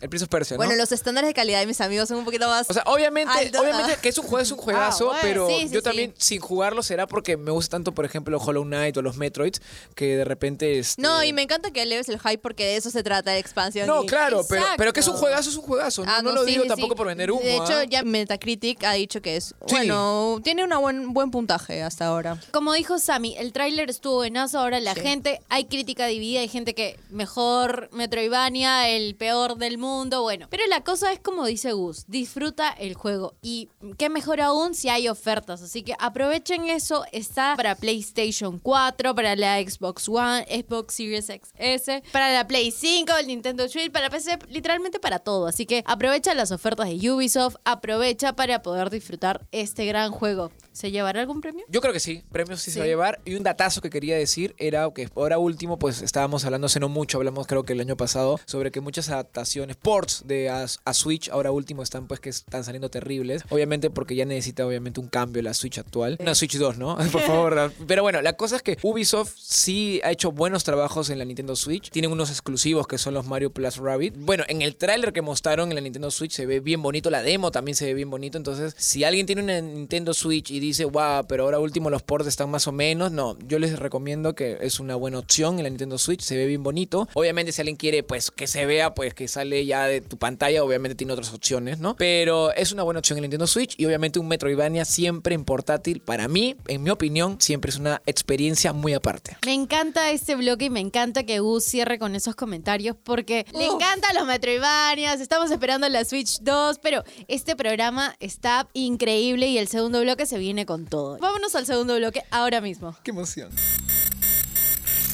El 0.00 0.08
Prince 0.08 0.24
of 0.24 0.28
Persia, 0.30 0.54
¿no? 0.56 0.58
Bueno, 0.64 0.74
los 0.76 0.92
estándares 0.92 1.28
de 1.28 1.34
calidad 1.34 1.60
de 1.60 1.66
mis 1.66 1.80
amigos 1.80 2.08
son 2.08 2.18
un 2.18 2.24
poquito 2.24 2.48
más. 2.48 2.68
O 2.70 2.72
sea, 2.72 2.82
obviamente, 2.86 3.32
Alto, 3.36 3.60
obviamente 3.60 3.92
ah. 3.94 4.00
que 4.00 4.08
es 4.08 4.18
un 4.18 4.24
juego, 4.26 4.42
es 4.42 4.50
un 4.50 4.58
juegazo, 4.58 5.06
bueno, 5.06 5.20
pero 5.22 5.48
sí, 5.48 5.54
sí, 5.68 5.74
yo 5.74 5.80
sí. 5.80 5.84
también 5.84 6.14
sin 6.18 6.40
jugarlo 6.40 6.82
será 6.82 7.06
porque 7.06 7.36
me 7.36 7.50
gusta 7.50 7.76
tanto, 7.76 7.92
por 7.92 8.04
ejemplo, 8.04 8.38
Hollow 8.38 8.64
Knight 8.64 8.96
o 8.96 9.02
los 9.02 9.16
Metroids, 9.16 9.60
que 9.94 10.16
de 10.16 10.24
repente 10.24 10.78
este... 10.78 11.00
no, 11.00 11.22
y 11.24 11.32
me 11.32 11.42
encanta 11.42 11.70
que 11.70 11.82
eleves 11.82 12.08
el 12.08 12.18
hype 12.20 12.38
porque 12.38 12.64
de 12.64 12.76
eso 12.76 12.90
se 12.90 13.02
trata 13.02 13.30
de 13.32 13.38
expansión. 13.38 13.86
No, 13.86 14.04
y- 14.04 14.06
claro, 14.06 14.44
pero, 14.48 14.64
pero 14.76 14.92
que 14.92 15.00
es 15.00 15.08
un 15.08 15.16
juegazo, 15.16 15.50
es 15.50 15.56
un 15.56 15.62
juegazo. 15.62 16.04
No, 16.04 16.12
Ah, 16.12 16.20
no 16.22 16.32
lo 16.32 16.44
sí, 16.44 16.50
digo 16.52 16.62
sí, 16.64 16.68
tampoco 16.68 16.94
sí. 16.94 16.96
por 16.98 17.06
vender 17.06 17.30
humo. 17.30 17.40
De 17.42 17.54
hecho, 17.56 17.72
¿ah? 17.76 17.84
ya 17.84 18.02
Metacritic 18.02 18.84
ha 18.84 18.92
dicho 18.92 19.22
que 19.22 19.36
es. 19.36 19.46
Sí. 19.46 19.54
Bueno, 19.70 20.40
tiene 20.44 20.64
un 20.64 20.70
buen, 20.80 21.12
buen 21.14 21.30
puntaje 21.30 21.82
hasta 21.82 22.06
ahora. 22.06 22.38
Como 22.50 22.72
dijo 22.74 22.98
Sammy, 22.98 23.34
el 23.38 23.52
tráiler 23.52 23.88
estuvo 23.88 24.16
buenazo. 24.16 24.58
Ahora 24.58 24.78
la 24.80 24.94
Sí. 24.94 25.00
gente, 25.00 25.40
hay 25.48 25.64
crítica 25.64 26.06
dividida. 26.06 26.40
Hay 26.40 26.48
gente 26.48 26.74
que 26.74 26.98
mejor 27.10 27.88
Metroidvania, 27.92 28.88
el 28.90 29.14
peor 29.14 29.56
del 29.62 29.78
mundo. 29.78 30.22
Bueno, 30.22 30.46
pero 30.50 30.64
la 30.68 30.84
cosa 30.84 31.12
es 31.12 31.20
como 31.20 31.46
dice 31.46 31.72
Gus: 31.72 32.04
disfruta 32.08 32.70
el 32.70 32.94
juego. 32.94 33.34
Y 33.40 33.70
qué 33.96 34.10
mejor 34.10 34.40
aún 34.40 34.74
si 34.74 34.88
hay 34.88 35.08
ofertas. 35.08 35.62
Así 35.62 35.82
que 35.82 35.94
aprovechen 35.98 36.64
eso. 36.68 37.04
Está 37.12 37.54
para 37.56 37.74
PlayStation 37.74 38.58
4, 38.58 39.14
para 39.14 39.36
la 39.36 39.60
Xbox 39.60 40.08
One, 40.08 40.44
Xbox 40.44 40.94
Series 40.94 41.26
XS, 41.26 42.02
para 42.12 42.32
la 42.32 42.46
Play 42.46 42.70
5, 42.70 43.12
el 43.16 43.26
Nintendo 43.26 43.68
Switch, 43.68 43.90
para 43.90 44.10
PC, 44.10 44.38
literalmente 44.48 45.00
para 45.00 45.18
todo. 45.18 45.46
Así 45.46 45.66
que 45.66 45.82
aprovecha 45.86 46.34
las 46.34 46.52
ofertas 46.52 46.88
de 46.88 47.10
Ubisoft. 47.10 47.56
Aprovecha 47.64 48.34
para 48.34 48.62
poder 48.62 48.90
disfrutar 48.90 49.46
este 49.52 49.86
gran 49.86 50.10
juego. 50.10 50.50
¿Se 50.72 50.90
llevará 50.90 51.20
algún 51.20 51.40
premio? 51.40 51.64
Yo 51.68 51.80
creo 51.82 51.92
que 51.92 52.00
sí, 52.00 52.24
premios 52.32 52.62
sí, 52.62 52.70
se 52.70 52.78
va 52.78 52.86
a 52.86 52.88
llevar. 52.88 53.20
Y 53.24 53.34
un 53.34 53.42
datazo 53.42 53.82
que 53.82 53.90
quería 53.90 54.16
decir 54.16 54.54
era 54.58 54.90
que 54.94 55.08
ahora 55.14 55.38
último, 55.38 55.78
pues 55.78 56.00
estábamos 56.00 56.44
hablando 56.44 56.66
hace 56.66 56.80
no 56.80 56.88
mucho, 56.88 57.18
hablamos 57.18 57.46
creo 57.46 57.62
que 57.62 57.74
el 57.74 57.80
año 57.80 57.96
pasado, 57.96 58.40
sobre 58.46 58.70
que 58.70 58.80
muchas 58.80 59.10
adaptaciones, 59.10 59.51
ports 59.80 60.22
de 60.26 60.48
a, 60.48 60.66
a 60.84 60.94
Switch, 60.94 61.28
ahora 61.30 61.50
último 61.50 61.82
están 61.82 62.06
pues 62.06 62.20
que 62.20 62.30
están 62.30 62.64
saliendo 62.64 62.90
terribles. 62.90 63.42
Obviamente 63.50 63.90
porque 63.90 64.14
ya 64.14 64.24
necesita 64.24 64.66
obviamente 64.66 65.00
un 65.00 65.08
cambio 65.08 65.42
la 65.42 65.54
Switch 65.54 65.78
actual. 65.78 66.16
Una 66.20 66.34
Switch 66.34 66.56
2, 66.56 66.78
¿no? 66.78 66.96
Por 67.12 67.20
favor. 67.22 67.72
Pero 67.86 68.02
bueno, 68.02 68.22
la 68.22 68.34
cosa 68.34 68.56
es 68.56 68.62
que 68.62 68.78
Ubisoft 68.82 69.34
sí 69.36 70.00
ha 70.04 70.10
hecho 70.10 70.32
buenos 70.32 70.64
trabajos 70.64 71.10
en 71.10 71.18
la 71.18 71.24
Nintendo 71.24 71.56
Switch. 71.56 71.90
Tienen 71.90 72.12
unos 72.12 72.30
exclusivos 72.30 72.86
que 72.86 72.98
son 72.98 73.14
los 73.14 73.26
Mario 73.26 73.52
Plus 73.52 73.76
Rabbit. 73.76 74.14
Bueno, 74.16 74.44
en 74.48 74.62
el 74.62 74.76
tráiler 74.76 75.12
que 75.12 75.22
mostraron 75.22 75.70
en 75.70 75.74
la 75.74 75.80
Nintendo 75.80 76.10
Switch 76.10 76.32
se 76.32 76.46
ve 76.46 76.60
bien 76.60 76.82
bonito, 76.82 77.10
la 77.10 77.22
demo 77.22 77.50
también 77.50 77.74
se 77.74 77.86
ve 77.86 77.94
bien 77.94 78.10
bonito. 78.10 78.38
Entonces, 78.38 78.74
si 78.78 79.04
alguien 79.04 79.26
tiene 79.26 79.42
una 79.42 79.60
Nintendo 79.60 80.14
Switch 80.14 80.50
y 80.50 80.60
dice, 80.60 80.84
wow, 80.84 81.26
pero 81.28 81.44
ahora 81.44 81.58
último 81.58 81.90
los 81.90 82.02
ports 82.02 82.26
están 82.26 82.50
más 82.50 82.66
o 82.66 82.72
menos, 82.72 83.12
no, 83.12 83.36
yo 83.46 83.58
les 83.58 83.78
recomiendo 83.78 84.34
que 84.34 84.58
es 84.60 84.80
una 84.80 84.96
buena 84.96 85.18
opción 85.18 85.58
en 85.58 85.64
la 85.64 85.70
Nintendo 85.70 85.98
Switch, 85.98 86.22
se 86.22 86.36
ve 86.36 86.46
bien 86.46 86.62
bonito. 86.62 87.08
Obviamente, 87.14 87.52
si 87.52 87.60
alguien 87.60 87.76
quiere, 87.76 88.02
pues 88.02 88.30
que 88.30 88.46
se 88.46 88.66
vea, 88.66 88.94
pues 88.94 89.14
que 89.14 89.28
sale 89.42 89.66
ya 89.66 89.86
de 89.86 90.00
tu 90.00 90.18
pantalla, 90.18 90.62
obviamente 90.62 90.94
tiene 90.94 91.12
otras 91.12 91.32
opciones, 91.34 91.80
¿no? 91.80 91.96
Pero 91.96 92.52
es 92.52 92.70
una 92.70 92.84
buena 92.84 93.00
opción 93.00 93.18
en 93.18 93.22
la 93.22 93.26
Nintendo 93.26 93.48
Switch 93.48 93.74
y 93.76 93.86
obviamente 93.86 94.20
un 94.20 94.28
Metroidvania 94.28 94.84
siempre 94.84 95.34
en 95.34 95.44
portátil, 95.44 96.00
para 96.00 96.28
mí, 96.28 96.56
en 96.68 96.82
mi 96.84 96.90
opinión, 96.90 97.40
siempre 97.40 97.70
es 97.70 97.76
una 97.76 98.02
experiencia 98.06 98.72
muy 98.72 98.94
aparte. 98.94 99.36
Me 99.44 99.52
encanta 99.52 100.12
este 100.12 100.36
bloque 100.36 100.66
y 100.66 100.70
me 100.70 100.78
encanta 100.78 101.24
que 101.24 101.40
Gus 101.40 101.64
cierre 101.64 101.98
con 101.98 102.14
esos 102.14 102.36
comentarios 102.36 102.96
porque 103.02 103.44
le 103.52 103.66
encantan 103.66 104.14
los 104.14 104.26
Metroidvanias, 104.26 105.20
estamos 105.20 105.50
esperando 105.50 105.88
la 105.88 106.04
Switch 106.04 106.38
2, 106.40 106.78
pero 106.78 107.02
este 107.26 107.56
programa 107.56 108.14
está 108.20 108.68
increíble 108.74 109.48
y 109.48 109.58
el 109.58 109.66
segundo 109.66 110.00
bloque 110.02 110.24
se 110.24 110.38
viene 110.38 110.66
con 110.66 110.86
todo. 110.86 111.18
Vámonos 111.18 111.56
al 111.56 111.66
segundo 111.66 111.96
bloque 111.96 112.22
ahora 112.30 112.60
mismo. 112.60 112.94
¡Qué 113.02 113.10
emoción! 113.10 113.50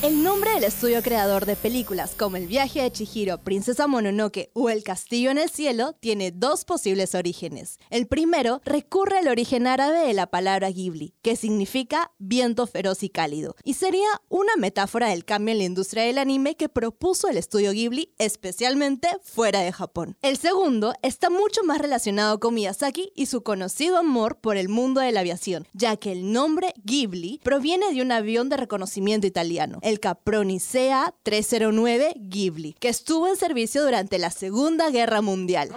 545. 0.00 0.10
El 0.10 0.22
nombre 0.22 0.50
del 0.54 0.64
estudio 0.64 1.02
creador 1.02 1.44
de 1.44 1.56
películas 1.56 2.14
como 2.16 2.38
El 2.38 2.46
viaje 2.46 2.80
de 2.80 2.90
Chihiro, 2.90 3.36
Princesa 3.38 3.86
Mononoke 3.86 4.50
o 4.54 4.70
El 4.70 4.82
castillo 4.82 5.30
en 5.30 5.36
el 5.36 5.50
cielo 5.50 5.94
tiene 6.00 6.30
dos 6.30 6.64
posibles 6.64 7.14
orígenes. 7.14 7.78
El 7.90 8.06
primero 8.06 8.62
recurre 8.64 9.18
al 9.18 9.28
origen 9.28 9.66
árabe 9.66 9.98
de 10.06 10.14
la 10.14 10.26
palabra 10.28 10.70
Ghibli, 10.70 11.14
que 11.20 11.36
significa 11.36 12.12
viento 12.18 12.66
feroz 12.66 13.02
y 13.02 13.10
cálido, 13.10 13.56
y 13.62 13.74
sería 13.74 14.08
una 14.30 14.56
metáfora 14.56 15.08
del 15.08 15.26
cambio 15.26 15.52
en 15.52 15.58
la 15.58 15.64
industria 15.64 16.04
del 16.04 16.16
anime 16.16 16.56
que 16.56 16.70
propuso 16.70 17.28
el 17.28 17.36
estudio 17.36 17.72
Ghibli, 17.72 18.14
especialmente 18.18 19.08
fuera 19.22 19.60
de 19.60 19.72
Japón. 19.72 20.16
El 20.22 20.38
segundo 20.38 20.94
está 21.02 21.28
mucho 21.28 21.62
más 21.64 21.78
relacionado 21.78 22.40
con 22.40 22.54
Miyazaki 22.54 23.12
y 23.14 23.26
su 23.26 23.42
conocido 23.42 23.98
amor 23.98 24.38
por 24.40 24.56
el 24.56 24.70
mundo 24.70 25.02
de 25.02 25.12
la 25.12 25.20
aviación, 25.20 25.68
ya 25.74 25.96
que 25.96 26.12
el 26.12 26.32
nombre 26.32 26.72
Ghibli 26.84 27.40
proviene 27.44 27.92
de 27.92 28.00
un 28.00 28.12
avión 28.12 28.48
de 28.48 28.56
reconocimiento 28.56 29.26
italiano, 29.26 29.78
el 29.90 29.98
Capronicea 29.98 31.14
309 31.24 32.14
Ghibli, 32.16 32.74
que 32.74 32.88
estuvo 32.88 33.26
en 33.26 33.36
servicio 33.36 33.82
durante 33.82 34.18
la 34.18 34.30
Segunda 34.30 34.88
Guerra 34.90 35.20
Mundial. 35.20 35.70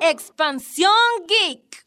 Expansión 0.00 0.90
Geek. 1.28 1.84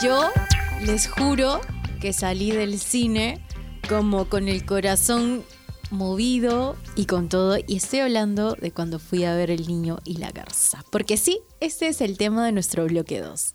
Yo 0.00 0.30
les 0.82 1.08
juro 1.08 1.60
que 2.00 2.12
salí 2.12 2.52
del 2.52 2.78
cine 2.78 3.44
como 3.88 4.28
con 4.28 4.46
el 4.46 4.64
corazón 4.64 5.44
movido 5.90 6.76
y 6.94 7.06
con 7.06 7.28
todo. 7.28 7.56
Y 7.66 7.76
estoy 7.76 8.00
hablando 8.00 8.54
de 8.54 8.70
cuando 8.70 9.00
fui 9.00 9.24
a 9.24 9.34
ver 9.34 9.50
El 9.50 9.66
Niño 9.66 9.98
y 10.04 10.18
la 10.18 10.30
Garza. 10.30 10.84
Porque 10.92 11.16
sí, 11.16 11.40
este 11.58 11.88
es 11.88 12.00
el 12.00 12.16
tema 12.16 12.46
de 12.46 12.52
nuestro 12.52 12.86
bloque 12.86 13.20
2. 13.20 13.54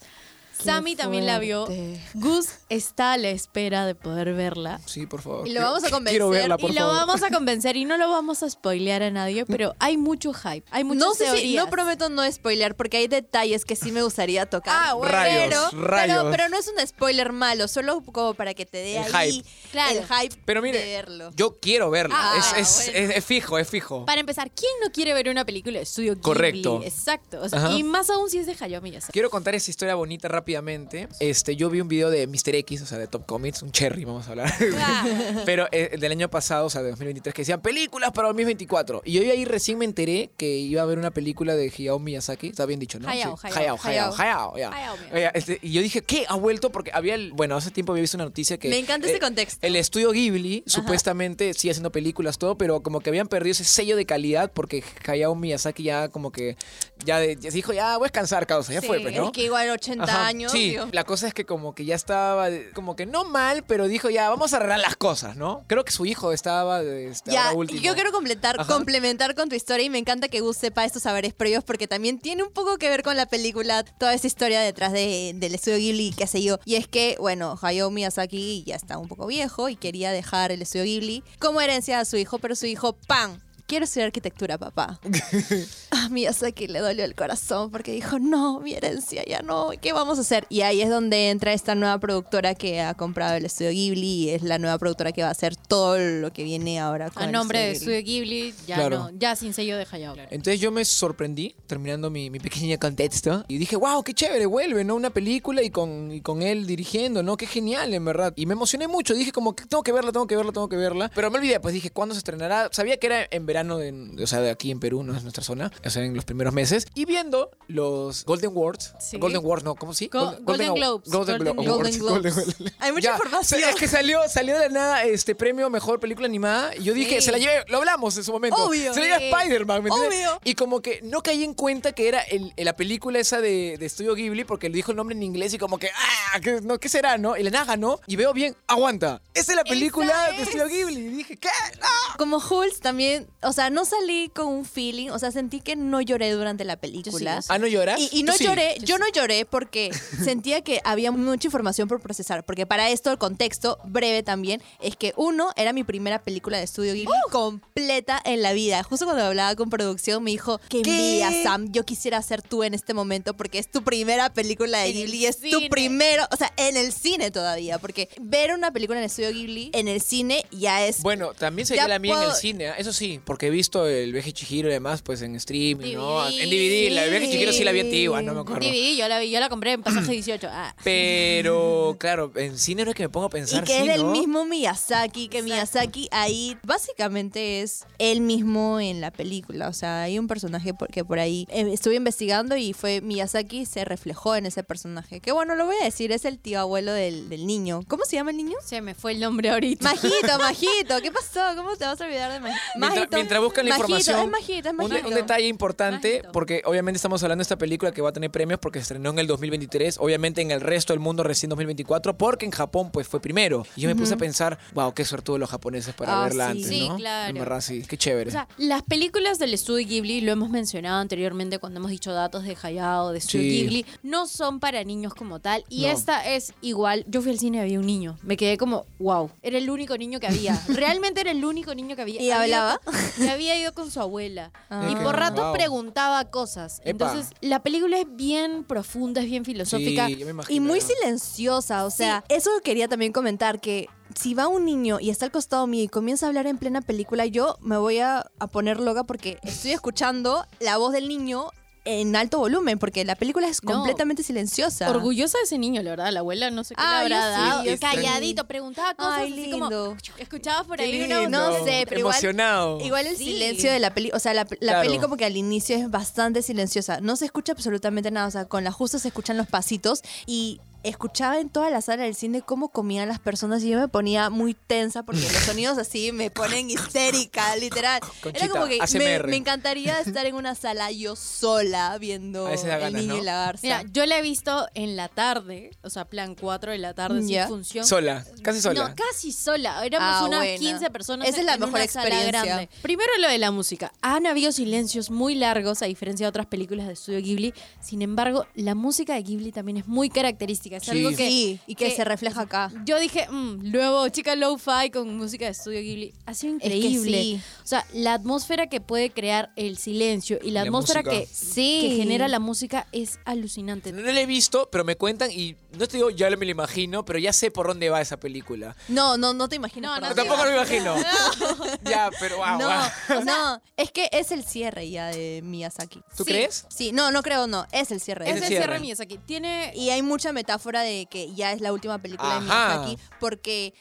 Sammy 0.63 0.95
también 0.95 1.25
la 1.25 1.39
vio. 1.39 1.67
Gus 2.13 2.47
está 2.69 3.13
a 3.13 3.17
la 3.17 3.29
espera 3.29 3.85
de 3.85 3.95
poder 3.95 4.33
verla. 4.33 4.79
Sí, 4.85 5.05
por 5.05 5.21
favor. 5.21 5.47
Y 5.47 5.51
lo 5.53 5.61
vamos 5.61 5.83
a 5.83 5.89
convencer. 5.89 6.11
Quiero 6.13 6.29
verla, 6.29 6.57
por 6.57 6.69
y 6.69 6.73
lo 6.73 6.81
favor. 6.81 6.95
vamos 6.95 7.23
a 7.23 7.29
convencer 7.29 7.75
y 7.77 7.85
no 7.85 7.97
lo 7.97 8.09
vamos 8.09 8.43
a 8.43 8.49
spoilear 8.49 9.03
a 9.03 9.11
nadie, 9.11 9.45
pero 9.45 9.73
hay 9.79 9.97
mucho 9.97 10.33
hype. 10.33 10.63
Hay 10.71 10.83
muchas 10.83 10.99
No 11.03 11.13
sé 11.13 11.25
si, 11.25 11.31
teorías. 11.31 11.65
no 11.65 11.69
prometo 11.71 12.09
no 12.09 12.29
spoilear 12.31 12.75
porque 12.75 12.97
hay 12.97 13.07
detalles 13.07 13.65
que 13.65 13.75
sí 13.75 13.91
me 13.91 14.03
gustaría 14.03 14.45
tocar. 14.45 14.75
Ah, 14.77 14.93
bueno. 14.93 15.11
Rayos, 15.11 15.69
pero, 15.71 15.83
rayos. 15.83 16.17
Pero, 16.17 16.31
pero 16.31 16.49
no 16.49 16.57
es 16.57 16.67
un 16.67 16.87
spoiler 16.87 17.31
malo, 17.31 17.67
solo 17.67 18.01
como 18.01 18.33
para 18.33 18.53
que 18.53 18.65
te 18.65 18.77
dé 18.77 18.97
El 18.97 19.15
ahí 19.15 19.31
hype. 19.31 19.49
Claro. 19.71 19.99
el 19.99 20.05
hype 20.05 20.35
Pero 20.45 20.61
mire, 20.61 20.79
de 20.79 20.85
verlo. 20.95 21.31
yo 21.35 21.57
quiero 21.59 21.89
verla. 21.89 22.15
Ah, 22.17 22.35
es, 22.37 22.45
es- 22.57 22.85
bueno. 22.93 23.09
es- 23.11 23.17
es 23.17 23.25
fijo, 23.25 23.57
es 23.59 23.69
fijo. 23.69 24.05
Para 24.05 24.19
empezar, 24.21 24.51
¿quién 24.51 24.71
no 24.83 24.91
quiere 24.91 25.13
ver 25.13 25.29
una 25.29 25.45
película 25.45 25.77
de 25.77 25.83
estudio 25.83 26.13
Ghibli? 26.13 26.23
Correcto. 26.23 26.81
Exacto. 26.83 27.41
O 27.41 27.49
sea, 27.49 27.59
Ajá. 27.59 27.71
y 27.73 27.83
más 27.83 28.09
aún 28.09 28.29
si 28.29 28.37
es 28.37 28.45
de 28.45 28.55
Hayao 28.59 28.81
Miyazaki. 28.81 29.11
Quiero 29.13 29.29
contar 29.29 29.55
esa 29.55 29.69
historia 29.71 29.95
bonita 29.95 30.27
rápidamente. 30.55 31.07
Este, 31.19 31.55
yo 31.55 31.69
vi 31.69 31.81
un 31.81 31.87
video 31.87 32.09
de 32.09 32.27
Mr. 32.27 32.55
X, 32.55 32.81
o 32.81 32.85
sea, 32.85 32.97
de 32.97 33.07
Top 33.07 33.25
Comics, 33.25 33.61
un 33.63 33.71
cherry, 33.71 34.03
vamos 34.05 34.27
a 34.27 34.31
hablar. 34.31 34.51
Pero 35.45 35.67
eh, 35.71 35.97
del 35.99 36.11
año 36.11 36.29
pasado, 36.29 36.65
o 36.65 36.69
sea, 36.69 36.81
de 36.81 36.89
2023, 36.89 37.33
que 37.33 37.41
decían 37.41 37.61
películas 37.61 38.11
para 38.11 38.27
2024. 38.29 39.01
Y 39.05 39.13
yo 39.13 39.21
ahí 39.21 39.45
recién 39.45 39.77
me 39.77 39.85
enteré 39.85 40.31
que 40.37 40.57
iba 40.57 40.81
a 40.81 40.83
haber 40.83 40.97
una 40.97 41.11
película 41.11 41.55
de 41.55 41.71
Hayao 41.75 41.99
Miyazaki. 41.99 42.47
Está 42.47 42.65
bien 42.65 42.79
dicho, 42.79 42.99
¿no? 42.99 43.07
Hayao, 43.07 43.37
Sí. 43.37 43.47
Hayao, 43.53 43.77
Hayao, 43.83 44.13
Hayao, 44.17 44.57
ya. 44.57 45.29
Este, 45.33 45.59
y 45.61 45.71
yo 45.71 45.81
dije, 45.81 46.01
¿qué? 46.01 46.25
¿Ha 46.27 46.35
vuelto? 46.35 46.71
Porque 46.71 46.91
había, 46.93 47.15
el- 47.15 47.31
bueno, 47.33 47.55
hace 47.55 47.71
tiempo 47.71 47.91
había 47.93 48.01
visto 48.01 48.17
una 48.17 48.25
noticia 48.25 48.57
que... 48.57 48.69
Me 48.69 48.77
encanta 48.79 49.07
ese 49.07 49.19
contexto. 49.19 49.65
El 49.65 49.75
estudio 49.75 50.11
Ghibli 50.11 50.63
supuestamente 50.65 51.53
sigue 51.53 51.71
haciendo 51.71 51.91
películas, 51.91 52.37
todo, 52.37 52.57
pero 52.57 52.81
como 52.83 52.99
que 52.99 53.09
habían 53.09 53.27
perdido 53.27 53.51
ese 53.51 53.63
sello 53.63 53.95
de 53.95 54.05
calidad 54.05 54.51
porque 54.53 54.83
Hayao 55.07 55.35
Miyazaki 55.35 55.83
ya 55.83 56.09
como 56.09 56.31
que... 56.31 56.57
Ya, 57.05 57.19
de- 57.19 57.35
ya 57.35 57.49
dijo, 57.49 57.73
ya 57.73 57.97
voy 57.97 58.05
a 58.05 58.07
descansar, 58.09 58.45
causa, 58.45 58.73
ya 58.73 58.81
Sí, 58.81 58.87
fue, 58.87 58.99
pues, 58.99 59.15
¿no? 59.15 59.25
Es 59.27 59.31
que 59.31 59.43
igual 59.45 59.69
80 59.71 60.03
Ajá, 60.03 60.27
años. 60.27 60.40
Sí, 60.49 60.77
la 60.91 61.03
cosa 61.03 61.27
es 61.27 61.33
que 61.33 61.45
como 61.45 61.73
que 61.75 61.85
ya 61.85 61.95
estaba, 61.95 62.47
como 62.73 62.95
que 62.95 63.05
no 63.05 63.23
mal, 63.25 63.63
pero 63.63 63.87
dijo 63.87 64.09
ya, 64.09 64.29
vamos 64.29 64.53
a 64.53 64.57
arreglar 64.57 64.79
las 64.79 64.95
cosas, 64.95 65.35
¿no? 65.35 65.63
Creo 65.67 65.83
que 65.85 65.91
su 65.91 66.05
hijo 66.05 66.31
estaba, 66.31 66.81
este, 66.81 67.31
Ya, 67.31 67.51
último. 67.53 67.81
yo 67.81 67.93
quiero 67.95 68.11
completar, 68.11 68.59
Ajá. 68.59 68.71
complementar 68.73 69.35
con 69.35 69.49
tu 69.49 69.55
historia 69.55 69.85
y 69.85 69.89
me 69.89 69.97
encanta 69.99 70.27
que 70.27 70.39
Gus 70.41 70.57
sepa 70.57 70.85
estos 70.85 71.03
saberes 71.03 71.33
previos 71.33 71.63
porque 71.63 71.87
también 71.87 72.19
tiene 72.19 72.43
un 72.43 72.51
poco 72.51 72.77
que 72.77 72.89
ver 72.89 73.03
con 73.03 73.15
la 73.17 73.25
película, 73.25 73.83
toda 73.83 74.13
esa 74.13 74.27
historia 74.27 74.61
detrás 74.61 74.91
de- 74.93 75.33
del 75.35 75.55
estudio 75.55 75.77
Ghibli 75.77 76.07
y 76.07 76.13
qué 76.13 76.27
sé 76.27 76.41
yo. 76.41 76.59
Y 76.65 76.75
es 76.75 76.87
que, 76.87 77.15
bueno, 77.19 77.57
Hayao 77.61 77.91
Miyazaki 77.91 78.63
ya 78.65 78.75
está 78.75 78.97
un 78.97 79.07
poco 79.07 79.27
viejo 79.27 79.69
y 79.69 79.75
quería 79.75 80.11
dejar 80.11 80.51
el 80.51 80.61
estudio 80.61 80.85
Ghibli 80.85 81.23
como 81.39 81.61
herencia 81.61 81.99
a 81.99 82.05
su 82.05 82.17
hijo, 82.17 82.39
pero 82.39 82.55
su 82.55 82.65
hijo, 82.65 82.93
¡pam! 83.07 83.39
Quiero 83.71 83.85
estudiar 83.85 84.07
arquitectura, 84.07 84.57
papá. 84.57 84.99
A 85.91 86.09
Miyazaki 86.09 86.67
le 86.67 86.79
dolió 86.79 87.05
el 87.05 87.15
corazón 87.15 87.71
porque 87.71 87.93
dijo, 87.93 88.19
no, 88.19 88.59
mi 88.59 88.73
herencia 88.73 89.23
ya 89.25 89.41
no, 89.41 89.69
¿qué 89.81 89.93
vamos 89.93 90.17
a 90.17 90.21
hacer? 90.21 90.45
Y 90.49 90.59
ahí 90.59 90.81
es 90.81 90.89
donde 90.89 91.29
entra 91.29 91.53
esta 91.53 91.73
nueva 91.73 91.97
productora 91.97 92.53
que 92.53 92.81
ha 92.81 92.93
comprado 92.95 93.35
el 93.37 93.45
estudio 93.45 93.71
Ghibli 93.71 94.07
y 94.25 94.29
es 94.31 94.43
la 94.43 94.57
nueva 94.59 94.77
productora 94.77 95.13
que 95.13 95.21
va 95.21 95.29
a 95.29 95.31
hacer 95.31 95.55
todo 95.55 95.97
lo 95.97 96.33
que 96.33 96.43
viene 96.43 96.81
ahora 96.81 97.11
con 97.11 97.23
A 97.23 97.27
el 97.27 97.31
nombre 97.31 97.59
de 97.59 97.71
estudio 97.71 97.99
Studio 98.01 98.05
Ghibli, 98.05 98.53
ya 98.67 98.75
Claro. 98.75 98.97
no, 98.99 99.11
ya 99.17 99.37
sin 99.37 99.53
sello 99.53 99.77
de 99.77 99.87
Hayao. 99.89 100.15
Entonces 100.31 100.59
yo 100.59 100.69
me 100.73 100.83
sorprendí 100.83 101.55
terminando 101.65 102.09
mi, 102.09 102.29
mi 102.29 102.39
pequeño 102.39 102.77
contexto 102.77 103.45
y 103.47 103.57
dije, 103.57 103.77
wow, 103.77 104.03
qué 104.03 104.13
chévere, 104.13 104.47
vuelve, 104.47 104.83
¿no? 104.83 104.95
Una 104.95 105.11
película 105.11 105.61
y 105.63 105.69
con, 105.69 106.11
y 106.11 106.19
con 106.19 106.41
él 106.41 106.67
dirigiendo, 106.67 107.23
¿no? 107.23 107.37
Qué 107.37 107.47
genial, 107.47 107.93
en 107.93 108.03
verdad. 108.03 108.33
Y 108.35 108.47
me 108.47 108.51
emocioné 108.53 108.89
mucho, 108.89 109.13
dije 109.13 109.31
como 109.31 109.55
que 109.55 109.65
tengo 109.65 109.81
que 109.81 109.93
verla, 109.93 110.11
tengo 110.11 110.27
que 110.27 110.35
verla, 110.35 110.51
tengo 110.51 110.67
que 110.67 110.75
verla. 110.75 111.09
Pero 111.15 111.31
me 111.31 111.37
olvidé, 111.37 111.61
pues 111.61 111.73
dije, 111.73 111.89
¿cuándo 111.89 112.13
se 112.15 112.19
estrenará? 112.19 112.67
Sabía 112.73 112.97
que 112.97 113.07
era 113.07 113.27
en 113.31 113.45
verano, 113.45 113.60
de, 113.63 114.23
o 114.23 114.27
sea, 114.27 114.39
de 114.41 114.49
aquí 114.49 114.71
en 114.71 114.79
Perú, 114.79 115.03
no 115.03 115.15
es 115.15 115.23
nuestra 115.23 115.43
zona, 115.43 115.71
o 115.85 115.89
sea, 115.89 116.03
en 116.03 116.13
los 116.15 116.25
primeros 116.25 116.53
meses. 116.53 116.85
Y 116.95 117.05
viendo 117.05 117.51
los 117.67 118.25
Golden 118.25 118.51
Awards, 118.51 118.93
Sí. 118.99 119.17
Golden 119.17 119.37
Awards, 119.37 119.63
no, 119.63 119.75
¿cómo 119.75 119.93
sí? 119.93 120.07
Go- 120.11 120.35
Golden 120.41 120.73
Globes. 120.73 121.09
Golden, 121.09 121.37
Golden 121.37 121.55
Glo- 121.55 121.63
Globes. 121.63 121.67
Awards, 121.69 121.99
Golden 121.99 122.33
Golden 122.33 122.55
Globes. 122.57 122.73
Hay 122.79 122.91
mucha 122.91 123.09
Ya, 123.09 123.13
información. 123.15 123.61
Es 123.69 123.75
que 123.75 123.87
salió, 123.87 124.19
salió 124.29 124.57
de 124.59 124.67
la 124.67 124.73
nada 124.73 125.03
este 125.03 125.35
premio 125.35 125.69
Mejor 125.69 125.99
Película 125.99 126.27
Animada 126.27 126.75
y 126.75 126.83
yo 126.83 126.93
dije, 126.93 127.15
Sí. 127.15 127.21
se 127.25 127.31
la 127.31 127.37
llevé, 127.37 127.63
lo 127.67 127.77
hablamos 127.77 128.15
en 128.17 128.23
su 128.23 128.31
momento. 128.31 128.57
Obvio. 128.65 128.93
Se 128.93 128.99
la 128.99 129.05
lleva 129.05 129.19
Sí. 129.19 129.25
Spider-Man, 129.31 129.83
¿me 129.83 129.89
entiendes? 129.89 130.27
Obvio. 130.27 130.39
Y 130.43 130.55
como 130.55 130.81
que 130.81 130.99
no 131.03 131.21
caí 131.23 131.43
en 131.43 131.53
cuenta 131.53 131.91
que 131.93 132.07
era 132.07 132.21
el, 132.21 132.53
la 132.57 132.73
película 132.75 133.19
esa 133.19 133.41
de, 133.41 133.77
de 133.79 133.85
Estudio 133.85 134.15
Ghibli 134.15 134.43
porque 134.43 134.69
le 134.69 134.75
dijo 134.75 134.91
el 134.91 134.97
nombre 134.97 135.15
en 135.15 135.23
inglés 135.23 135.53
y 135.53 135.57
como 135.57 135.77
que, 135.77 135.89
ah, 135.89 136.39
¿qué, 136.41 136.61
no, 136.61 136.79
¿qué 136.79 136.89
será, 136.89 137.17
no? 137.17 137.37
Y 137.37 137.43
la 137.43 137.49
naga, 137.51 137.77
¿no? 137.77 137.99
Y 138.07 138.15
veo 138.15 138.33
bien, 138.33 138.55
aguanta. 138.67 139.21
Esa 139.33 139.51
es 139.53 139.55
la 139.55 139.63
película 139.63 140.31
de 140.31 140.43
Estudio 140.43 140.67
Ghibli. 140.67 140.99
Y 140.99 141.09
dije, 141.09 141.37
¿qué? 141.37 141.49
¡Ah! 141.81 142.15
Como 142.17 142.37
Hulz 142.37 142.79
también, 142.79 143.27
o 143.43 143.53
sea, 143.53 143.69
no 143.69 143.85
salí 143.85 144.29
con 144.33 144.47
un 144.47 144.65
feeling, 144.65 145.09
o 145.09 145.19
sea, 145.19 145.31
sentí 145.31 145.61
que 145.61 145.75
no 145.75 146.01
lloré 146.01 146.31
durante 146.31 146.63
la 146.63 146.77
película. 146.77 147.35
Yo 147.35 147.41
sí, 147.41 147.47
¿Ah, 147.49 147.57
no 147.57 147.67
lloras? 147.67 147.99
Y, 147.99 148.09
y 148.19 148.23
no 148.23 148.33
sí. 148.33 148.43
lloré, 148.43 148.75
yo 148.81 148.97
no 148.97 149.05
lloré 149.11 149.45
porque 149.45 149.91
sentía 150.23 150.61
que 150.61 150.81
había 150.83 151.11
mucha 151.11 151.47
información 151.47 151.87
por 151.87 151.99
procesar. 152.01 152.45
Porque 152.45 152.65
para 152.65 152.89
esto, 152.89 153.11
el 153.11 153.17
contexto 153.17 153.79
breve 153.85 154.23
también, 154.23 154.61
es 154.79 154.95
que 154.95 155.13
uno, 155.17 155.51
era 155.55 155.73
mi 155.73 155.83
primera 155.83 156.21
película 156.21 156.57
de 156.57 156.63
estudio 156.63 156.93
Ghibli 156.93 157.11
completa 157.31 158.21
en 158.23 158.41
la 158.41 158.53
vida. 158.53 158.83
Justo 158.83 159.05
cuando 159.05 159.23
hablaba 159.23 159.55
con 159.55 159.69
producción 159.69 160.23
me 160.23 160.31
dijo, 160.31 160.59
qué 160.69 160.77
envidia, 160.77 161.31
Sam, 161.43 161.71
yo 161.71 161.83
quisiera 161.83 162.21
ser 162.21 162.41
tú 162.41 162.63
en 162.63 162.73
este 162.73 162.93
momento 162.93 163.35
porque 163.35 163.57
es 163.59 163.69
tu 163.69 163.83
primera 163.83 164.31
película 164.31 164.79
de 164.79 164.89
En 164.89 164.97
el 164.97 165.03
Ghibli 165.05 165.17
y 165.17 165.25
es 165.25 165.39
tu 165.39 165.69
primero, 165.69 166.27
o 166.31 166.35
sea, 166.35 166.51
en 166.57 166.77
el 166.77 166.93
cine 166.93 167.31
todavía. 167.31 167.79
Porque 167.79 168.09
ver 168.19 168.53
una 168.53 168.71
película 168.71 168.99
en 168.99 169.05
estudio 169.05 169.31
Ghibli 169.31 169.71
en 169.73 169.87
el 169.87 170.01
cine 170.01 170.45
ya 170.51 170.85
es... 170.85 171.01
Bueno, 171.01 171.33
también 171.33 171.65
se 171.65 171.75
Ya 171.75 171.87
la 171.87 171.99
mía 171.99 172.15
en 172.21 172.29
el 172.29 172.35
cine, 172.35 172.69
¿ah? 172.69 172.75
eso 172.77 172.93
sí, 172.93 173.19
porque 173.31 173.47
he 173.47 173.49
visto 173.49 173.87
el 173.87 174.11
viaje 174.11 174.33
Chihiro 174.33 174.67
y 174.67 174.73
demás, 174.73 175.01
pues 175.03 175.21
en 175.21 175.37
streaming, 175.37 175.93
¿no? 175.93 176.27
En 176.27 176.49
DVD, 176.49 176.93
la 176.93 177.03
de 177.03 177.09
viaje 177.11 177.31
Chihiro 177.31 177.53
sí 177.53 177.63
la 177.63 177.71
vi 177.71 177.79
antigua, 177.79 178.21
no 178.21 178.33
me 178.33 178.41
acuerdo. 178.41 178.67
DVD, 178.67 178.97
yo 178.97 179.07
la 179.07 179.19
vi, 179.19 179.31
yo 179.31 179.39
la 179.39 179.47
compré 179.47 179.71
en 179.71 179.83
pasaje 179.83 180.11
18. 180.11 180.49
Ah. 180.51 180.75
Pero, 180.83 181.95
claro, 181.97 182.33
en 182.35 182.59
cine 182.59 182.83
no 182.83 182.91
es 182.91 182.97
que 182.97 183.03
me 183.03 183.09
pongo 183.09 183.27
a 183.27 183.29
Y 183.29 183.31
pensar, 183.31 183.63
que 183.63 183.71
sí, 183.71 183.79
es 183.79 183.87
del 183.87 184.03
¿no? 184.03 184.11
mismo 184.11 184.43
Miyazaki, 184.43 185.29
que 185.29 185.43
Miyazaki 185.43 186.09
ahí 186.11 186.57
básicamente 186.63 187.61
es 187.61 187.85
él 187.99 188.19
mismo 188.19 188.81
en 188.81 188.99
la 188.99 189.11
película. 189.11 189.69
O 189.69 189.73
sea, 189.73 190.01
hay 190.01 190.19
un 190.19 190.27
personaje 190.27 190.73
que 190.91 191.05
por 191.05 191.19
ahí 191.19 191.47
eh, 191.51 191.69
estuve 191.71 191.95
investigando 191.95 192.57
y 192.57 192.73
fue 192.73 192.99
Miyazaki 192.99 193.65
se 193.65 193.85
reflejó 193.85 194.35
en 194.35 194.45
ese 194.45 194.61
personaje. 194.63 195.21
Que 195.21 195.31
bueno, 195.31 195.55
lo 195.55 195.65
voy 195.65 195.77
a 195.81 195.85
decir, 195.85 196.11
es 196.11 196.25
el 196.25 196.37
tío 196.37 196.59
abuelo 196.59 196.91
del, 196.91 197.29
del 197.29 197.47
niño. 197.47 197.79
¿Cómo 197.87 198.03
se 198.03 198.17
llama 198.17 198.31
el 198.31 198.37
niño? 198.37 198.57
Se 198.61 198.81
me 198.81 198.93
fue 198.93 199.13
el 199.13 199.21
nombre 199.21 199.51
ahorita. 199.51 199.85
Majito, 199.85 200.37
Majito, 200.37 201.01
¿qué 201.01 201.13
pasó? 201.13 201.55
¿Cómo 201.55 201.77
te 201.77 201.85
vas 201.85 202.01
a 202.01 202.03
olvidar 202.03 202.29
de 202.33 202.41
Majito? 202.41 202.59
Mientras, 202.75 203.20
mientras 203.21 203.41
buscan 203.41 203.65
la 203.65 203.77
Majito, 203.77 203.97
información, 203.97 204.19
es 204.25 204.31
Majito, 204.31 204.67
es 204.69 204.73
un, 204.73 204.77
Majito. 204.89 205.07
un 205.07 205.13
detalle 205.15 205.47
importante, 205.47 206.09
Majito. 206.15 206.31
porque 206.31 206.61
obviamente 206.65 206.97
estamos 206.97 207.21
hablando 207.23 207.41
de 207.41 207.43
esta 207.43 207.57
película 207.57 207.91
que 207.91 208.01
va 208.01 208.09
a 208.09 208.13
tener 208.13 208.31
premios 208.31 208.59
porque 208.59 208.79
se 208.79 208.83
estrenó 208.83 209.09
en 209.11 209.19
el 209.19 209.27
2023, 209.27 209.97
obviamente 209.99 210.41
en 210.41 210.51
el 210.51 210.61
resto 210.61 210.93
del 210.93 210.99
mundo 210.99 211.23
recién 211.23 211.49
2024, 211.49 212.17
porque 212.17 212.45
en 212.45 212.51
Japón 212.51 212.91
pues 212.91 213.07
fue 213.07 213.19
primero. 213.21 213.65
Y 213.75 213.81
yo 213.81 213.89
me 213.89 213.95
puse 213.95 214.13
a 214.13 214.17
pensar, 214.17 214.57
wow, 214.73 214.93
qué 214.93 215.05
suerte 215.05 215.31
los 215.37 215.49
japoneses 215.49 215.93
para 215.93 216.21
Ah, 216.21 216.23
verla 216.25 216.45
sí. 216.47 216.51
antes, 216.51 216.67
Sí, 216.67 216.89
¿no? 216.89 216.95
claro. 216.97 217.33
Verdad, 217.39 217.61
sí, 217.61 217.83
qué 217.87 217.97
chévere. 217.97 218.29
O 218.29 218.31
sea, 218.31 218.47
las 218.57 218.81
películas 218.83 219.39
del 219.39 219.53
estudio 219.53 219.87
Ghibli, 219.87 220.21
lo 220.21 220.31
hemos 220.31 220.49
mencionado 220.49 220.99
anteriormente 220.99 221.59
cuando 221.59 221.79
hemos 221.79 221.91
dicho 221.91 222.11
datos 222.11 222.43
de 222.43 222.57
Hayao, 222.61 223.11
de 223.11 223.19
estudio 223.19 223.43
Sí. 223.43 223.61
Ghibli, 223.61 223.85
no 224.03 224.27
son 224.27 224.59
para 224.59 224.83
niños 224.83 225.13
como 225.13 225.39
tal. 225.39 225.63
Y 225.69 225.83
No. 225.83 225.87
esta 225.89 226.27
es 226.27 226.53
igual. 226.61 227.05
Yo 227.07 227.21
fui 227.21 227.31
al 227.31 227.39
cine 227.39 227.57
y 227.57 227.61
había 227.61 227.79
un 227.79 227.85
niño. 227.85 228.17
Me 228.23 228.35
quedé 228.37 228.57
como, 228.57 228.85
wow, 228.99 229.29
era 229.41 229.57
el 229.57 229.69
único 229.69 229.97
niño 229.97 230.19
que 230.19 230.27
había. 230.27 230.59
Realmente 230.67 231.21
era 231.21 231.31
el 231.31 231.43
único 231.45 231.73
niño 231.75 231.95
que 231.95 232.01
había. 232.01 232.21
¿Y 232.21 232.31
Había 232.31 232.41
hablaba? 232.43 232.81
Y 233.19 233.27
había 233.27 233.57
ido 233.59 233.73
con 233.73 233.91
su 233.91 233.99
abuela. 233.99 234.51
Ah. 234.69 234.89
Y 234.91 234.95
por 234.95 235.15
rato 235.15 235.43
wow. 235.43 235.53
preguntaba 235.53 236.23
cosas. 236.25 236.79
Epa. 236.83 236.89
Entonces, 236.89 237.33
la 237.41 237.63
película 237.63 237.99
es 237.99 238.05
bien 238.09 238.63
profunda, 238.63 239.21
es 239.21 239.27
bien 239.27 239.45
filosófica. 239.45 240.07
Sí, 240.07 240.17
yo 240.17 240.25
me 240.25 240.31
imagino. 240.31 240.55
Y 240.55 240.59
muy 240.59 240.81
silenciosa, 240.81 241.85
o 241.85 241.91
sea, 241.91 242.23
eso 242.29 242.49
quería 242.63 242.87
también 242.87 243.11
comentar 243.11 243.59
que 243.59 243.87
si 244.15 244.33
va 244.33 244.47
un 244.47 244.65
niño 244.65 244.99
y 244.99 245.09
está 245.09 245.25
al 245.25 245.31
costado 245.31 245.67
mío 245.67 245.83
y 245.83 245.87
comienza 245.87 246.25
a 246.25 246.29
hablar 246.29 246.47
en 246.47 246.57
plena 246.57 246.81
película, 246.81 247.25
yo 247.25 247.57
me 247.61 247.77
voy 247.77 247.99
a, 247.99 248.29
a 248.39 248.47
poner 248.47 248.79
loca 248.79 249.03
porque 249.03 249.37
estoy 249.43 249.71
escuchando 249.71 250.45
la 250.59 250.77
voz 250.77 250.91
del 250.91 251.07
niño 251.07 251.49
en 251.83 252.15
alto 252.15 252.37
volumen, 252.37 252.77
porque 252.77 253.03
la 253.05 253.15
película 253.15 253.47
es 253.47 253.63
No. 253.63 253.73
completamente 253.73 254.21
silenciosa. 254.21 254.89
Orgullosa 254.89 255.39
de 255.39 255.45
ese 255.45 255.57
niño, 255.57 255.81
la 255.81 255.89
verdad. 255.91 256.11
La 256.11 256.19
abuela 256.19 256.51
no 256.51 256.63
sé 256.63 256.75
qué 256.75 256.81
Ah, 256.85 257.03
le 257.07 257.15
habrá 257.15 257.63
sí, 257.63 257.69
sí. 257.71 257.77
Calladito, 257.79 258.45
preguntaba 258.47 258.93
cosas 258.93 259.13
Ay, 259.21 259.33
así 259.33 259.51
como... 259.51 259.97
Escuchabas 260.19 260.67
por 260.67 260.79
ahí 260.79 261.01
una... 261.03 261.27
No 261.27 261.53
sé, 261.65 261.85
pero 261.89 261.99
igual- 262.01 262.13
Emocionado. 262.15 262.79
Igual 262.81 263.07
el 263.07 263.17
Sí. 263.17 263.25
silencio 263.25 263.71
de 263.71 263.79
la 263.79 263.93
peli, 263.93 264.11
o 264.13 264.19
sea, 264.19 264.33
la, 264.35 264.43
la 264.43 264.57
Claro. 264.57 264.81
peli 264.83 264.99
como 264.99 265.17
que 265.17 265.25
al 265.25 265.35
inicio 265.37 265.75
es 265.75 265.89
bastante 265.89 266.43
silenciosa. 266.43 267.01
No 267.01 267.15
se 267.15 267.25
escucha 267.25 267.53
absolutamente 267.53 268.11
nada, 268.11 268.27
o 268.27 268.31
sea, 268.31 268.45
con 268.45 268.63
la 268.63 268.71
justa 268.71 268.99
se 268.99 269.07
escuchan 269.07 269.37
los 269.37 269.47
pasitos 269.47 270.01
y 270.27 270.61
escuchaba 270.83 271.39
en 271.39 271.49
toda 271.49 271.69
la 271.69 271.81
sala 271.81 272.03
del 272.03 272.15
cine 272.15 272.41
cómo 272.41 272.69
comían 272.69 273.07
las 273.07 273.19
personas 273.19 273.63
y 273.63 273.69
yo 273.69 273.79
me 273.79 273.87
ponía 273.87 274.29
muy 274.29 274.53
tensa 274.53 275.03
porque 275.03 275.21
los 275.21 275.31
sonidos 275.31 275.77
así 275.77 276.11
me 276.11 276.31
ponen 276.31 276.69
histérica, 276.69 277.55
literal. 277.57 278.01
Conchita, 278.21 278.45
Era 278.45 278.53
como 278.53 278.65
que 278.67 278.79
me, 278.97 279.19
me 279.23 279.35
encantaría 279.35 279.99
estar 279.99 280.25
en 280.25 280.35
una 280.35 280.55
sala 280.55 280.91
yo 280.91 281.15
sola 281.15 281.97
viendo 281.97 282.45
da 282.45 282.53
El 282.53 282.61
ganas, 282.61 282.93
Niño 282.93 283.13
¿no? 283.15 283.21
y 283.21 283.25
la 283.25 283.33
Garza. 283.35 283.61
Mira, 283.63 283.83
yo 283.91 284.05
la 284.05 284.19
he 284.19 284.21
visto 284.21 284.67
en 284.73 284.95
la 284.95 285.07
tarde, 285.07 285.71
o 285.83 285.89
sea, 285.89 286.05
plan 286.05 286.35
4 286.35 286.71
de 286.71 286.77
la 286.77 286.93
tarde 286.93 287.21
Ya. 287.27 287.43
sin 287.45 287.49
función. 287.55 287.85
Sola, 287.85 288.25
casi 288.43 288.61
sola. 288.61 288.89
No, 288.89 288.95
casi 288.95 289.31
sola. 289.31 289.85
Éramos 289.85 290.07
Ah, 290.21 290.25
unas 290.27 290.39
buena. 290.39 290.57
15 290.57 290.89
personas. 290.89 291.27
Esa 291.27 291.39
es 291.39 291.45
la 291.45 291.53
en 291.55 291.59
mejor 291.61 291.75
una 291.79 291.87
sala 291.87 292.07
experiencia. 292.07 292.43
grande. 292.55 292.69
Primero 292.81 293.11
lo 293.19 293.27
de 293.27 293.37
la 293.37 293.51
música. 293.51 293.91
Han 294.01 294.25
habido 294.25 294.51
silencios 294.51 295.09
muy 295.11 295.35
largos, 295.35 295.81
a 295.81 295.85
diferencia 295.85 296.25
de 296.25 296.29
otras 296.29 296.47
películas 296.47 296.87
de 296.87 296.93
estudio 296.93 297.21
Ghibli. 297.21 297.53
Sin 297.79 298.01
embargo, 298.01 298.45
la 298.55 298.75
música 298.75 299.13
de 299.13 299.23
Ghibli 299.23 299.51
también 299.51 299.77
es 299.77 299.87
muy 299.87 300.09
característica. 300.09 300.70
Es 300.77 300.83
Sí. 300.83 300.91
algo 300.91 301.09
que. 301.11 301.27
Sí, 301.29 301.59
y 301.67 301.75
que, 301.75 301.91
se 301.91 302.03
refleja 302.03 302.41
acá. 302.41 302.71
Yo 302.85 302.99
dije, 302.99 303.27
mm, 303.29 303.71
nuevo 303.71 304.07
chica 304.09 304.35
lo-fi 304.35 304.89
con 304.91 305.17
música 305.17 305.45
de 305.45 305.51
estudio 305.51 305.81
Ghibli. 305.81 306.13
Ha 306.25 306.33
sido 306.33 306.55
Es 306.55 306.61
que 306.61 306.75
increíble. 306.75 307.21
sí. 307.21 307.41
O 307.63 307.67
sea, 307.67 307.85
la 307.93 308.13
atmósfera 308.13 308.67
que 308.67 308.81
puede 308.81 309.09
crear 309.11 309.51
el 309.55 309.77
silencio 309.77 310.39
y 310.41 310.51
la, 310.51 310.61
La 310.61 310.67
atmósfera 310.67 311.03
que, 311.03 311.27
Sí. 311.31 311.79
que 311.81 311.95
genera 311.95 312.27
la 312.27 312.39
música 312.39 312.87
es 312.91 313.19
alucinante. 313.25 313.91
No 313.91 314.01
la 314.01 314.19
he 314.21 314.25
visto, 314.25 314.69
pero 314.71 314.83
me 314.83 314.95
cuentan 314.95 315.31
y 315.31 315.55
no 315.77 315.87
te 315.87 315.97
digo, 315.97 316.09
ya 316.09 316.29
me 316.29 316.45
lo 316.45 316.51
imagino, 316.51 317.03
pero 317.05 317.17
ya 317.19 317.33
sé 317.33 317.51
por 317.51 317.67
dónde 317.67 317.89
va 317.89 318.01
esa 318.01 318.17
película. 318.17 318.75
No, 318.87 319.17
no, 319.17 319.33
no 319.33 319.47
te 319.49 319.55
imaginas. 319.55 319.99
No, 320.01 320.13
tampoco 320.15 320.43
me 320.45 320.51
imagino. 320.53 320.95
ya, 321.91 322.09
pero 322.19 322.37
wow, 322.37 322.57
No, 322.57 322.67
wow. 323.09 323.23
no, 323.23 323.61
es 323.77 323.91
que 323.91 324.09
es 324.11 324.31
el 324.31 324.43
cierre 324.43 324.89
ya 324.89 325.07
de 325.07 325.41
Miyazaki. 325.43 326.01
¿Tú 326.15 326.23
Sí, 326.23 326.31
crees? 326.31 326.65
Sí, 326.69 326.91
no, 326.91 327.11
no 327.11 327.21
creo, 327.23 327.47
no, 327.47 327.65
es 327.71 327.91
el 327.91 328.01
cierre. 328.01 328.25
Es 328.25 328.31
el 328.37 328.37
el 328.43 328.47
cierre. 328.47 328.63
cierre 328.65 328.79
Miyazaki. 328.79 329.17
Tiene 329.19 329.71
Y 329.75 329.89
hay 329.89 330.01
mucha 330.01 330.31
metáfora 330.33 330.81
de 330.81 331.07
que 331.09 331.33
ya 331.33 331.51
es 331.51 331.61
la 331.61 331.71
última 331.73 331.97
película 331.99 332.35
de. 332.35 332.41
Miyazaki, 332.41 332.97
porque 333.19 333.73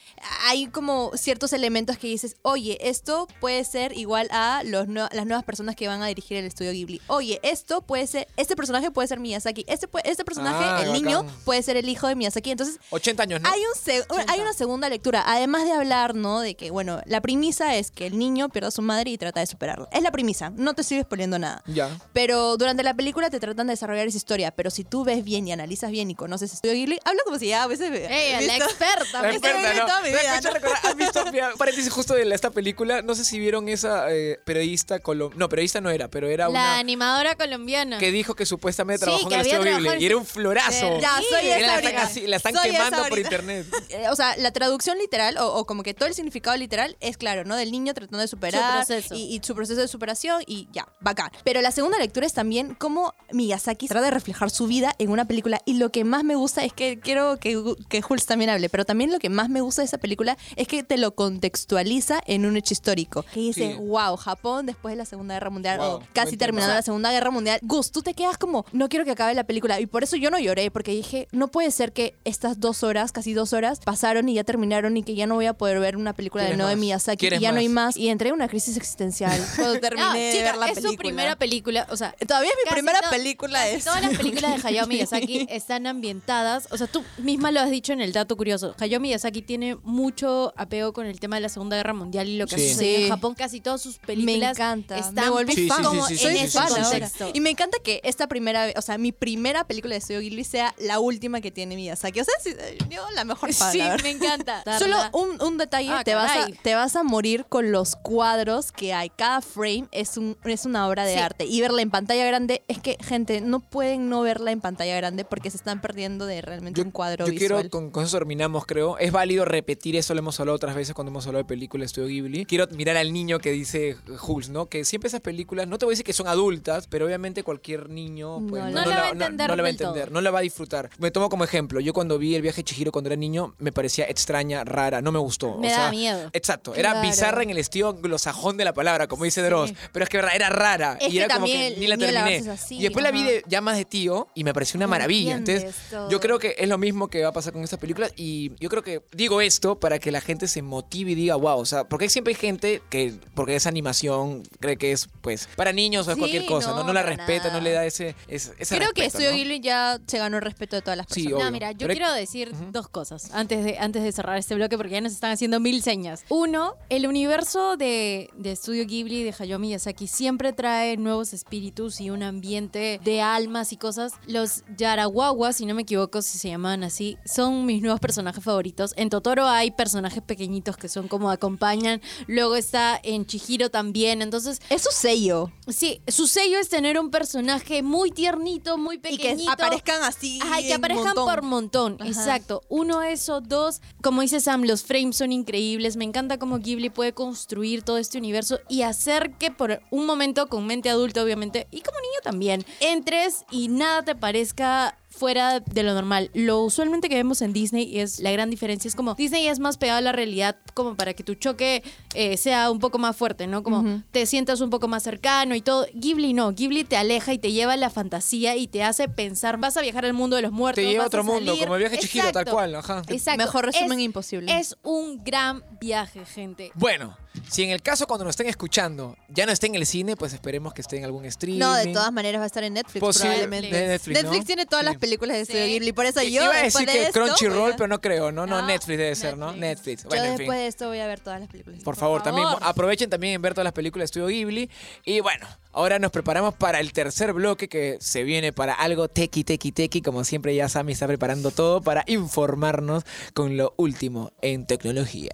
hay 0.46 0.66
como 0.66 1.10
ciertos 1.16 1.52
elementos 1.52 1.98
que 1.98 2.06
dices, 2.08 2.36
oye, 2.42 2.78
esto 2.82 3.26
puede 3.40 3.64
ser 3.64 3.96
igual 3.96 4.28
a 4.32 4.62
los 4.64 4.86
las 4.88 5.26
nuevas 5.26 5.44
personas 5.44 5.76
que 5.76 5.88
van 5.88 6.02
a 6.02 6.06
dirigir 6.06 6.36
el 6.36 6.44
estudio 6.46 6.72
Ghibli. 6.72 7.00
Oye, 7.06 7.40
esto 7.42 7.82
puede 7.82 8.06
ser, 8.06 8.26
este 8.36 8.56
personaje 8.56 8.90
puede 8.90 9.08
ser 9.08 9.20
Miyazaki, 9.20 9.64
este, 9.68 9.88
este 10.04 10.24
personaje, 10.24 10.64
Ah, 10.64 10.80
el 10.82 10.88
bacán. 10.88 10.92
niño, 11.02 11.26
puede 11.44 11.62
ser 11.62 11.76
el 11.76 11.88
hijo 11.88 12.06
de 12.08 12.16
Miyazaki. 12.16 12.50
Entonces, 12.50 12.78
80 12.90 13.22
años, 13.22 13.40
¿no? 13.40 13.48
Hay, 13.50 13.60
un 13.60 14.20
hay 14.28 14.40
una 14.40 14.52
segunda 14.52 14.88
lectura, 14.88 15.22
además 15.26 15.64
de 15.64 15.72
hablar, 15.72 16.14
¿no? 16.14 16.40
De 16.40 16.54
que, 16.54 16.70
bueno, 16.70 17.00
la 17.06 17.20
premisa 17.20 17.76
es 17.76 17.90
que 17.90 17.99
el 18.06 18.18
niño 18.18 18.48
pierde 18.48 18.68
a 18.68 18.70
su 18.70 18.82
madre 18.82 19.10
y 19.10 19.18
trata 19.18 19.40
de 19.40 19.46
superarlo. 19.46 19.88
Es 19.92 20.02
la 20.02 20.10
premisa, 20.10 20.50
no 20.56 20.74
te 20.74 20.82
estoy 20.82 21.00
spoileando 21.02 21.38
nada. 21.38 21.62
Ya. 21.66 21.88
Pero 22.12 22.56
durante 22.56 22.82
la 22.82 22.94
película 22.94 23.30
te 23.30 23.40
tratan 23.40 23.66
de 23.66 23.72
desarrollar 23.72 24.06
esa 24.06 24.16
historia, 24.16 24.50
pero 24.52 24.70
si 24.70 24.84
tú 24.84 25.04
ves 25.04 25.24
bien 25.24 25.46
y 25.48 25.52
analizas 25.52 25.90
bien 25.90 26.10
y 26.10 26.14
conoces 26.14 26.52
Estudio 26.52 26.74
Ghibli, 26.74 26.98
hablo 27.04 27.20
como 27.24 27.38
si 27.38 27.48
ya 27.48 27.62
a 27.62 27.66
veces... 27.66 27.90
Ey, 27.92 28.46
la 28.46 28.56
experta. 28.56 29.22
La 29.22 29.30
experta, 29.30 29.74
¿no? 29.74 29.86
toda 29.86 30.00
mi 30.02 30.08
vida, 30.10 30.32
has 30.32 30.38
hecho 30.38 30.48
¿no? 30.48 30.54
recordar- 30.54 30.80
¿Has 30.84 30.96
visto, 30.96 31.24
mira, 31.32 31.52
paréntesis 31.58 31.92
justo 31.92 32.14
de 32.14 32.24
la- 32.24 32.34
esta 32.34 32.50
película? 32.50 33.02
No 33.02 33.14
sé 33.14 33.24
si 33.24 33.38
vieron 33.38 33.68
esa 33.68 34.10
eh, 34.12 34.38
periodista 34.44 34.98
colombiana. 35.00 35.38
No, 35.38 35.48
periodista 35.48 35.80
no 35.80 35.90
era, 35.90 36.08
pero 36.08 36.28
era 36.28 36.44
La 36.44 36.50
una 36.50 36.78
animadora 36.78 37.34
colombiana. 37.36 37.98
que 37.98 38.10
dijo 38.10 38.34
que 38.34 38.46
supuestamente 38.46 39.00
Sí, 39.04 39.10
trabajó 39.10 39.28
que 39.28 39.34
en 39.34 39.40
el 39.40 39.46
estudio 39.46 39.76
Ghibli. 39.78 40.02
Y 40.02 40.06
era 40.06 40.16
un 40.16 40.26
florazo. 40.26 40.98
Ya, 41.00 41.12
soy 41.28 41.48
esa 41.48 41.66
la 41.66 41.78
están, 41.78 41.96
así- 41.96 42.26
la 42.26 42.36
están 42.36 42.54
Soy 42.54 42.70
quemando 42.70 43.08
por 43.08 43.18
internet. 43.18 43.66
Eh, 43.90 44.06
O 44.10 44.16
sea, 44.16 44.36
la 44.36 44.50
traducción 44.52 44.98
literal, 44.98 45.36
o, 45.38 45.54
o 45.54 45.66
como 45.66 45.82
que 45.82 45.94
todo 45.94 46.08
el 46.08 46.14
significado 46.14 46.56
literal 46.56 46.96
es 47.00 47.16
claro, 47.16 47.44
¿no? 47.44 47.56
Del 47.56 47.70
niño 47.70 47.89
tratando 47.94 48.18
de 48.18 48.28
superar 48.28 48.84
proceso. 48.86 49.14
Y, 49.14 49.36
y 49.36 49.40
su 49.42 49.54
proceso 49.54 49.80
de 49.80 49.88
superación 49.88 50.42
y 50.46 50.68
ya, 50.72 50.88
bacán. 51.00 51.30
Pero 51.44 51.60
la 51.60 51.70
segunda 51.70 51.98
lectura 51.98 52.26
es 52.26 52.32
también 52.32 52.74
cómo 52.74 53.14
Miyazaki 53.32 53.88
trata 53.88 54.06
de 54.06 54.10
reflejar 54.10 54.50
su 54.50 54.66
vida 54.66 54.94
en 54.98 55.10
una 55.10 55.24
película. 55.26 55.60
Y 55.64 55.74
lo 55.74 55.90
que 55.90 56.04
más 56.04 56.24
me 56.24 56.34
gusta 56.34 56.64
es 56.64 56.72
que 56.72 56.98
quiero 57.00 57.38
que, 57.38 57.62
que 57.88 58.02
Jules 58.02 58.26
también 58.26 58.50
hable, 58.50 58.68
pero 58.68 58.84
también 58.84 59.10
lo 59.12 59.18
que 59.18 59.28
más 59.30 59.48
me 59.48 59.60
gusta 59.60 59.82
de 59.82 59.86
esa 59.86 59.98
película 59.98 60.36
es 60.56 60.68
que 60.68 60.82
te 60.82 60.96
lo 60.98 61.14
contextualiza 61.14 62.20
en 62.26 62.46
un 62.46 62.56
hecho 62.56 62.74
histórico. 62.74 63.24
Que 63.34 63.40
dice, 63.40 63.60
Sí. 63.60 63.74
wow, 63.78 64.16
Japón 64.16 64.66
después 64.66 64.92
de 64.92 64.96
la 64.96 65.04
Segunda 65.04 65.34
Guerra 65.34 65.50
Mundial, 65.50 65.78
Wow, 65.78 65.90
o 65.96 66.02
casi 66.12 66.36
terminando 66.36 66.74
la 66.74 66.82
Segunda 66.82 67.10
Guerra 67.10 67.30
Mundial. 67.30 67.58
Gus, 67.62 67.90
tú 67.92 68.02
te 68.02 68.14
quedas 68.14 68.38
como, 68.38 68.64
no 68.72 68.88
quiero 68.88 69.04
que 69.04 69.10
acabe 69.10 69.34
la 69.34 69.44
película. 69.44 69.80
Y 69.80 69.86
por 69.86 70.02
eso 70.02 70.16
yo 70.16 70.30
no 70.30 70.38
lloré, 70.38 70.70
porque 70.70 70.92
dije, 70.92 71.28
no 71.32 71.48
puede 71.48 71.70
ser 71.70 71.92
que 71.92 72.14
estas 72.24 72.60
dos 72.60 72.82
horas, 72.82 73.12
casi 73.12 73.32
dos 73.34 73.52
horas, 73.52 73.80
pasaron 73.80 74.28
y 74.28 74.34
ya 74.34 74.44
terminaron 74.44 74.96
y 74.96 75.02
que 75.02 75.14
ya 75.14 75.26
no 75.26 75.34
voy 75.34 75.46
a 75.46 75.54
poder 75.54 75.80
ver 75.80 75.96
una 75.96 76.12
película 76.14 76.44
de 76.44 76.48
¿Quieres 76.50 76.58
nuevo 76.58 76.70
de? 76.70 76.76
Miyazaki 76.76 77.16
y 77.16 77.18
¿Quieres 77.18 77.40
ya 77.40 77.52
no 77.52 77.58
hay 77.58 77.68
más? 77.68 77.79
Más. 77.84 77.96
Y 77.96 78.08
entré 78.08 78.28
en 78.28 78.34
una 78.34 78.48
crisis 78.48 78.76
existencial 78.76 79.38
cuando 79.56 79.80
terminé 79.80 80.06
No, 80.06 80.12
de 80.14 80.32
chica, 80.32 80.44
ver 80.44 80.56
la 80.56 80.66
es 80.66 80.72
película. 80.74 80.90
su 80.92 80.96
primera 80.98 81.36
película. 81.36 81.86
O 81.90 81.96
sea, 81.96 82.14
Todavía 82.26 82.50
es 82.50 82.56
mi 82.64 82.70
primera 82.70 83.00
to- 83.00 83.10
película 83.10 83.68
es. 83.68 83.84
Todas 83.84 84.02
las 84.02 84.16
películas 84.16 84.62
de 84.62 84.68
Hayao 84.68 84.86
Miyazaki 84.86 85.46
están 85.50 85.86
ambientadas. 85.86 86.68
O 86.70 86.76
sea, 86.76 86.86
tú 86.86 87.02
misma 87.18 87.50
lo 87.52 87.60
has 87.60 87.70
dicho 87.70 87.92
en 87.92 88.00
el 88.00 88.12
dato 88.12 88.36
curioso. 88.36 88.74
Hayao 88.78 89.00
Miyazaki 89.00 89.42
tiene 89.42 89.76
mucho 89.82 90.52
apego 90.56 90.92
con 90.92 91.06
el 91.06 91.20
tema 91.20 91.36
de 91.36 91.42
la 91.42 91.48
Segunda 91.48 91.76
Guerra 91.76 91.94
Mundial 91.94 92.28
y 92.28 92.36
lo 92.38 92.46
que 92.46 92.56
Sí. 92.58 92.70
sucedió 92.72 92.96
Sí. 92.98 93.02
en 93.04 93.08
Japón. 93.10 93.34
Casi 93.34 93.60
todas 93.60 93.80
sus 93.80 93.98
Me 94.00 94.06
películas 94.06 94.56
encanta. 94.56 94.98
están 94.98 95.24
me 95.24 95.30
volví 95.30 95.68
fan. 95.68 95.82
como 95.84 96.06
sí, 96.06 96.16
sí, 96.16 96.26
en 96.26 96.32
sí, 96.36 96.38
ese 96.44 96.58
sí, 96.58 96.64
sí, 96.68 96.74
sí. 96.74 96.80
contexto. 96.82 97.30
Y 97.34 97.40
me 97.40 97.50
encanta 97.50 97.78
que 97.82 98.00
esta 98.04 98.26
primera, 98.28 98.68
o 98.76 98.82
sea, 98.82 98.98
mi 98.98 99.12
primera 99.12 99.64
película 99.66 99.94
de 99.94 99.98
Estudio 99.98 100.20
Ghibli 100.20 100.44
sea 100.44 100.74
la 100.78 100.98
última 101.00 101.40
que 101.40 101.50
tiene 101.50 101.76
Miyazaki. 101.76 102.20
O 102.20 102.24
sea, 102.24 102.34
sí, 102.42 102.54
yo 102.90 103.02
la 103.14 103.24
mejor 103.24 103.52
fan, 103.54 103.72
Sí, 103.72 103.80
me 104.02 104.10
encanta. 104.10 104.62
Solo 104.78 104.96
un, 105.12 105.40
un 105.42 105.58
detalle, 105.58 105.90
Ah, 105.90 106.04
te, 106.04 106.14
vas 106.14 106.30
a, 106.36 106.46
te 106.62 106.74
vas 106.74 106.96
a 106.96 107.02
morir 107.02 107.46
con 107.48 107.69
los 107.70 107.96
cuadros 107.96 108.72
que 108.72 108.92
hay. 108.92 109.10
Cada 109.10 109.40
frame 109.40 109.86
es, 109.92 110.16
un, 110.16 110.36
es 110.44 110.64
una 110.66 110.88
obra 110.88 111.04
de 111.04 111.14
Sí. 111.14 111.18
arte. 111.18 111.44
Y 111.46 111.60
verla 111.60 111.82
en 111.82 111.90
pantalla 111.90 112.24
grande, 112.26 112.62
es 112.68 112.78
que, 112.78 112.96
gente, 113.00 113.40
no 113.40 113.60
pueden 113.60 114.08
no 114.08 114.22
verla 114.22 114.50
en 114.52 114.60
pantalla 114.60 114.96
grande 114.96 115.24
porque 115.24 115.50
se 115.50 115.56
están 115.56 115.80
perdiendo 115.80 116.26
de 116.26 116.40
realmente 116.42 116.80
un 116.82 116.90
cuadro 116.90 117.26
yo 117.26 117.32
visual. 117.32 117.60
quiero, 117.62 117.70
con, 117.70 117.90
con 117.90 118.04
eso 118.04 118.16
terminamos, 118.18 118.66
creo. 118.66 118.98
Es 118.98 119.12
válido 119.12 119.44
repetir 119.44 119.96
eso, 119.96 120.14
lo 120.14 120.20
hemos 120.20 120.38
hablado 120.40 120.56
otras 120.56 120.74
veces 120.74 120.94
cuando 120.94 121.10
hemos 121.10 121.26
hablado 121.26 121.42
de 121.44 121.48
películas 121.48 121.82
de 121.82 121.86
Estudio 121.86 122.08
Ghibli. 122.08 122.44
Quiero 122.46 122.66
mirar 122.72 122.96
al 122.96 123.12
niño 123.12 123.38
que 123.38 123.50
dice 123.52 123.96
Jules, 124.18 124.50
¿no? 124.50 124.66
Que 124.66 124.84
siempre 124.84 125.08
esas 125.08 125.20
películas, 125.20 125.66
no 125.68 125.78
te 125.78 125.84
voy 125.86 125.92
a 125.92 125.94
decir 125.94 126.04
que 126.04 126.12
son 126.12 126.28
adultas, 126.28 126.86
pero 126.88 127.06
obviamente 127.06 127.42
cualquier 127.42 127.88
niño 127.90 128.38
pues, 128.48 128.62
No 128.64 128.70
no, 128.70 128.80
la 128.80 128.86
la, 128.86 128.96
va 128.96 129.08
a 129.08 129.14
no- 129.14 129.24
entender 129.24 129.48
no 129.48 129.56
la 129.56 129.62
va 129.62 129.68
a 129.68 129.70
entender, 129.70 130.12
no 130.12 130.20
la 130.20 130.30
va 130.30 130.38
a 130.40 130.42
disfrutar. 130.42 130.90
Me 130.98 131.10
tomo 131.10 131.28
como 131.28 131.44
ejemplo, 131.44 131.80
yo 131.80 131.92
cuando 131.92 132.18
vi 132.18 132.34
el 132.34 132.42
viaje 132.42 132.58
de 132.58 132.64
Chihiro 132.64 132.92
cuando 132.92 133.08
era 133.08 133.16
niño, 133.16 133.54
me 133.58 133.72
parecía 133.72 134.04
extraña, 134.06 134.64
rara, 134.64 135.00
no 135.02 135.12
me 135.12 135.18
gustó. 135.18 135.56
Me 135.58 135.68
o 135.68 135.70
sea, 135.74 135.90
miedo. 135.90 136.30
Exacto, 136.32 136.74
era 136.74 136.90
Claro. 136.92 137.06
bizarra 137.08 137.42
en 137.42 137.50
el 137.50 137.58
estilo 137.60 137.90
anglosajón 137.90 138.56
de 138.56 138.64
la 138.64 138.72
palabra, 138.74 139.06
como 139.06 139.24
dice 139.24 139.42
Dross. 139.42 139.72
Pero 139.92 140.04
es 140.04 140.08
que 140.08 140.18
era 140.18 140.48
rara. 140.48 140.96
Es 141.00 141.08
y 141.08 141.12
que 141.12 141.22
era 141.22 141.34
como 141.34 141.46
que 141.46 141.76
ni 141.78 141.86
la 141.86 141.96
terminé. 141.96 142.50
Así, 142.50 142.78
y 142.78 142.82
después 142.82 143.02
la 143.02 143.10
vi 143.10 143.22
de 143.22 143.42
ya 143.46 143.60
más 143.60 143.76
de 143.76 143.84
tío 143.84 144.28
y 144.34 144.44
me 144.44 144.52
pareció 144.52 144.78
una 144.78 144.86
No 144.86 144.90
maravilla. 144.90 145.36
Entonces, 145.36 145.74
todo. 145.90 146.10
yo 146.10 146.20
creo 146.20 146.38
que 146.38 146.54
es 146.58 146.68
lo 146.68 146.78
mismo 146.78 147.08
que 147.08 147.22
va 147.22 147.28
a 147.28 147.32
pasar 147.32 147.52
con 147.52 147.62
estas 147.62 147.78
películas 147.78 148.12
y 148.16 148.52
yo 148.58 148.68
creo 148.68 148.82
que 148.82 149.02
digo 149.12 149.40
esto 149.40 149.78
para 149.78 149.98
que 149.98 150.10
la 150.10 150.20
gente 150.20 150.48
se 150.48 150.62
motive 150.62 151.12
y 151.12 151.14
diga, 151.14 151.36
wow, 151.36 151.58
o 151.58 151.66
sea, 151.66 151.84
porque 151.84 152.08
siempre 152.08 152.32
hay 152.34 152.40
gente 152.40 152.82
que, 152.90 153.14
porque 153.34 153.56
es 153.56 153.66
animación, 153.66 154.42
cree 154.60 154.76
que 154.76 154.92
es 154.92 155.08
pues 155.20 155.48
para 155.56 155.72
niños 155.72 156.06
o 156.08 156.10
es 156.10 156.14
Sí, 156.14 156.20
cualquier 156.20 156.46
cosa, 156.46 156.70
¿no? 156.70 156.76
no, 156.78 156.84
No, 156.84 156.92
la 156.92 157.02
respeta, 157.02 157.52
no 157.52 157.60
le 157.60 157.72
da 157.72 157.84
ese, 157.84 158.14
ese, 158.28 158.52
ese 158.58 158.76
Creo 158.76 158.92
que 158.92 159.02
respeto, 159.02 159.18
Estudio 159.18 159.30
¿no? 159.30 159.36
Ghibli 159.36 159.60
ya 159.60 159.98
se 160.06 160.18
ganó 160.18 160.36
el 160.38 160.42
respeto 160.42 160.76
de 160.76 160.82
todas 160.82 160.96
las 160.96 161.06
Sí, 161.08 161.22
personas. 161.24 161.34
obvio. 161.36 161.44
No, 161.46 161.50
mira, 161.52 161.72
yo 161.72 161.86
Pero 161.86 161.92
quiero 161.94 162.12
decir 162.12 162.52
dos 162.72 162.88
cosas 162.88 163.30
antes 163.32 163.64
de, 163.64 163.78
antes 163.78 164.02
de 164.02 164.12
cerrar 164.12 164.36
este 164.38 164.54
bloque 164.54 164.76
porque 164.76 164.92
ya 164.92 165.00
nos 165.00 165.12
están 165.12 165.32
haciendo 165.32 165.60
mil 165.60 165.82
señas. 165.82 166.24
Uno, 166.28 166.74
el 166.88 167.06
universo 167.06 167.49
de, 167.60 168.30
de 168.36 168.54
Studio 168.54 168.86
Ghibli 168.86 169.24
de 169.24 169.34
Hayao 169.36 169.58
Miyazaki 169.58 170.06
siempre 170.06 170.52
trae 170.52 170.96
nuevos 170.96 171.32
espíritus 171.32 172.00
y 172.00 172.08
un 172.10 172.22
ambiente 172.22 173.00
de 173.02 173.20
almas 173.22 173.72
y 173.72 173.76
cosas. 173.76 174.12
Los 174.28 174.62
Yarawawa, 174.76 175.52
si 175.52 175.66
no 175.66 175.74
me 175.74 175.82
equivoco 175.82 176.22
si 176.22 176.38
se 176.38 176.48
llaman 176.48 176.84
así, 176.84 177.16
son 177.26 177.66
mis 177.66 177.82
nuevos 177.82 177.98
personajes 177.98 178.42
favoritos. 178.44 178.94
En 178.96 179.10
Totoro 179.10 179.46
hay 179.48 179.72
personajes 179.72 180.22
pequeñitos 180.22 180.76
que 180.76 180.88
son 180.88 181.08
como 181.08 181.28
acompañan. 181.30 182.00
Luego 182.28 182.54
está 182.54 183.00
en 183.02 183.26
Chihiro 183.26 183.68
también. 183.68 184.22
Entonces, 184.22 184.60
Es 184.68 184.82
su 184.82 184.90
sello. 184.92 185.50
sí, 185.66 186.02
su 186.06 186.28
sello 186.28 186.58
es 186.58 186.68
tener 186.68 187.00
un 187.00 187.10
personaje 187.10 187.82
muy 187.82 188.12
tiernito, 188.12 188.78
muy 188.78 188.96
Y 188.96 188.98
pequeñito. 188.98 189.46
que 189.56 189.64
aparezcan 189.64 190.04
así. 190.04 190.38
Ajá, 190.40 190.60
y 190.60 190.68
que 190.68 190.74
aparezcan 190.74 191.06
montón. 191.16 191.24
por 191.26 191.42
montón, 191.42 191.96
Ajá. 191.98 192.08
exacto. 192.08 192.62
Uno, 192.68 193.02
eso, 193.02 193.40
dos, 193.40 193.80
como 194.02 194.20
dice 194.22 194.40
Sam, 194.40 194.62
los 194.62 194.84
frames 194.84 195.16
son 195.16 195.32
increíbles. 195.32 195.96
Me 195.96 196.04
encanta 196.04 196.38
cómo 196.38 196.58
Ghibli 196.60 196.90
puede 196.90 197.12
construir 197.12 197.39
todo 197.46 197.98
este 197.98 198.18
universo 198.18 198.60
y 198.68 198.82
hacer 198.82 199.32
que 199.38 199.50
por 199.50 199.80
un 199.90 200.06
momento, 200.06 200.48
con 200.48 200.66
mente 200.66 200.90
adulta, 200.90 201.22
obviamente, 201.22 201.66
y 201.70 201.80
como 201.80 201.98
niño 202.00 202.20
también, 202.22 202.64
entres 202.80 203.44
y 203.50 203.68
nada 203.68 204.02
te 204.02 204.14
parezca 204.14 204.96
fuera 205.10 205.58
de 205.60 205.82
lo 205.82 205.92
normal. 205.92 206.30
Lo 206.34 206.62
usualmente 206.62 207.08
que 207.08 207.16
vemos 207.16 207.42
en 207.42 207.52
Disney 207.52 207.98
es 207.98 208.20
la 208.20 208.30
gran 208.30 208.48
diferencia. 208.48 208.88
Es 208.88 208.94
como 208.94 209.14
Disney 209.14 209.48
es 209.48 209.58
más 209.58 209.76
pegado 209.76 209.98
a 209.98 210.00
la 210.00 210.12
realidad 210.12 210.56
como 210.72 210.94
para 210.94 211.14
que 211.14 211.24
tu 211.24 211.34
choque 211.34 211.82
eh, 212.14 212.36
sea 212.36 212.70
un 212.70 212.78
poco 212.78 212.98
más 212.98 213.16
fuerte, 213.16 213.46
¿no? 213.48 213.62
Como 213.62 214.02
te 214.12 214.24
sientas 214.26 214.60
un 214.60 214.70
poco 214.70 214.86
más 214.86 215.02
cercano 215.02 215.56
y 215.56 215.60
todo. 215.62 215.86
Ghibli 215.94 216.32
no. 216.32 216.52
Ghibli 216.52 216.84
te 216.84 216.96
aleja 216.96 217.32
y 217.32 217.38
te 217.38 217.50
lleva 217.50 217.72
a 217.72 217.76
la 217.76 217.90
fantasía 217.90 218.56
y 218.56 218.68
te 218.68 218.84
hace 218.84 219.08
pensar, 219.08 219.58
vas 219.58 219.76
a 219.76 219.82
viajar 219.82 220.04
al 220.04 220.12
mundo 220.14 220.36
de 220.36 220.42
los 220.42 220.52
muertos. 220.52 220.82
Te 220.84 220.88
lleva 220.88 221.04
a 221.04 221.06
otro 221.08 221.24
mundo, 221.24 221.52
salir. 221.52 221.64
como 221.64 221.74
el 221.74 221.80
viaje 221.80 221.98
Chihiro, 221.98 222.30
tal 222.30 222.44
cual, 222.46 222.76
ajá. 222.76 223.02
Exacto. 223.08 223.42
Mejor 223.42 223.66
resumen 223.66 223.98
Es- 223.98 224.04
imposible. 224.04 224.58
Es 224.60 224.76
un 224.84 225.22
gran 225.24 225.64
viaje, 225.80 226.24
gente. 226.24 226.70
Bueno, 226.74 227.16
si 227.48 227.62
en 227.62 227.70
el 227.70 227.80
caso 227.82 228.06
cuando 228.06 228.24
nos 228.24 228.32
estén 228.32 228.48
escuchando 228.48 229.16
ya 229.28 229.46
no 229.46 229.52
esté 229.52 229.66
en 229.68 229.76
el 229.76 229.86
cine, 229.86 230.16
pues 230.16 230.32
esperemos 230.32 230.74
que 230.74 230.80
esté 230.80 230.96
en 230.98 231.04
algún 231.04 231.24
streaming. 231.26 231.60
No, 231.60 231.74
de 231.74 231.86
todas 231.92 232.12
maneras 232.12 232.40
va 232.40 232.44
a 232.44 232.46
estar 232.46 232.64
en 232.64 232.74
Netflix 232.74 233.00
Posible- 233.00 233.28
probablemente. 233.36 233.76
de 233.76 233.86
Netflix, 233.88 234.24
¿no? 234.24 234.44
tiene 234.44 234.66
todas 234.66 234.84
Sí. 234.84 234.90
las 234.90 234.98
películas 234.98 235.36
de 235.36 235.44
Studio 235.44 235.64
Sí. 235.64 235.70
Ghibli, 235.70 235.92
por 235.92 236.06
eso 236.06 236.22
yo 236.22 236.42
Iba 236.44 236.54
a 236.54 236.62
decir 236.62 236.86
de 236.86 236.92
que 236.92 237.02
esto, 237.04 237.20
Crunchyroll, 237.24 237.74
pero 237.76 237.88
no 237.88 238.00
creo, 238.00 238.32
¿no? 238.32 238.46
No, 238.46 238.60
No, 238.60 238.66
Netflix 238.66 238.98
debe 238.98 239.14
ser, 239.14 239.36
¿no? 239.38 239.52
Netflix. 239.52 240.02
Yo 240.02 240.08
Bueno, 240.08 240.24
en 240.24 240.30
fin. 240.30 240.38
después 240.38 240.58
de 240.58 240.66
esto 240.66 240.88
voy 240.88 240.98
a 240.98 241.06
ver 241.06 241.20
todas 241.20 241.40
las 241.40 241.48
películas. 241.48 241.82
Por 241.82 241.96
favor, 241.96 242.22
también 242.22 242.46
favor. 242.48 242.62
aprovechen 242.64 243.08
también 243.10 243.34
en 243.34 243.42
ver 243.42 243.54
todas 243.54 243.64
las 243.64 243.72
películas 243.74 244.02
de 244.02 244.04
Estudio 244.06 244.26
Ghibli. 244.26 244.70
Y 245.04 245.20
bueno, 245.20 245.46
ahora 245.72 245.98
nos 245.98 246.10
preparamos 246.10 246.54
para 246.54 246.80
el 246.80 246.92
tercer 246.92 247.32
bloque 247.32 247.68
que 247.68 247.96
se 248.00 248.24
viene 248.24 248.52
para 248.52 248.74
algo 248.74 249.08
tequi, 249.08 249.44
tequi, 249.44 249.72
tequi. 249.72 250.02
Como 250.02 250.24
siempre, 250.24 250.54
ya 250.54 250.68
Sammy 250.68 250.92
está 250.92 251.06
preparando 251.06 251.50
todo 251.50 251.80
para 251.80 252.04
informarnos 252.06 253.04
con 253.34 253.56
lo 253.56 253.74
último 253.76 254.32
en 254.42 254.66
tecnología. 254.66 255.32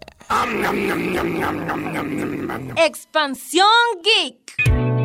Expansión 2.77 3.67
Geek. 4.03 4.97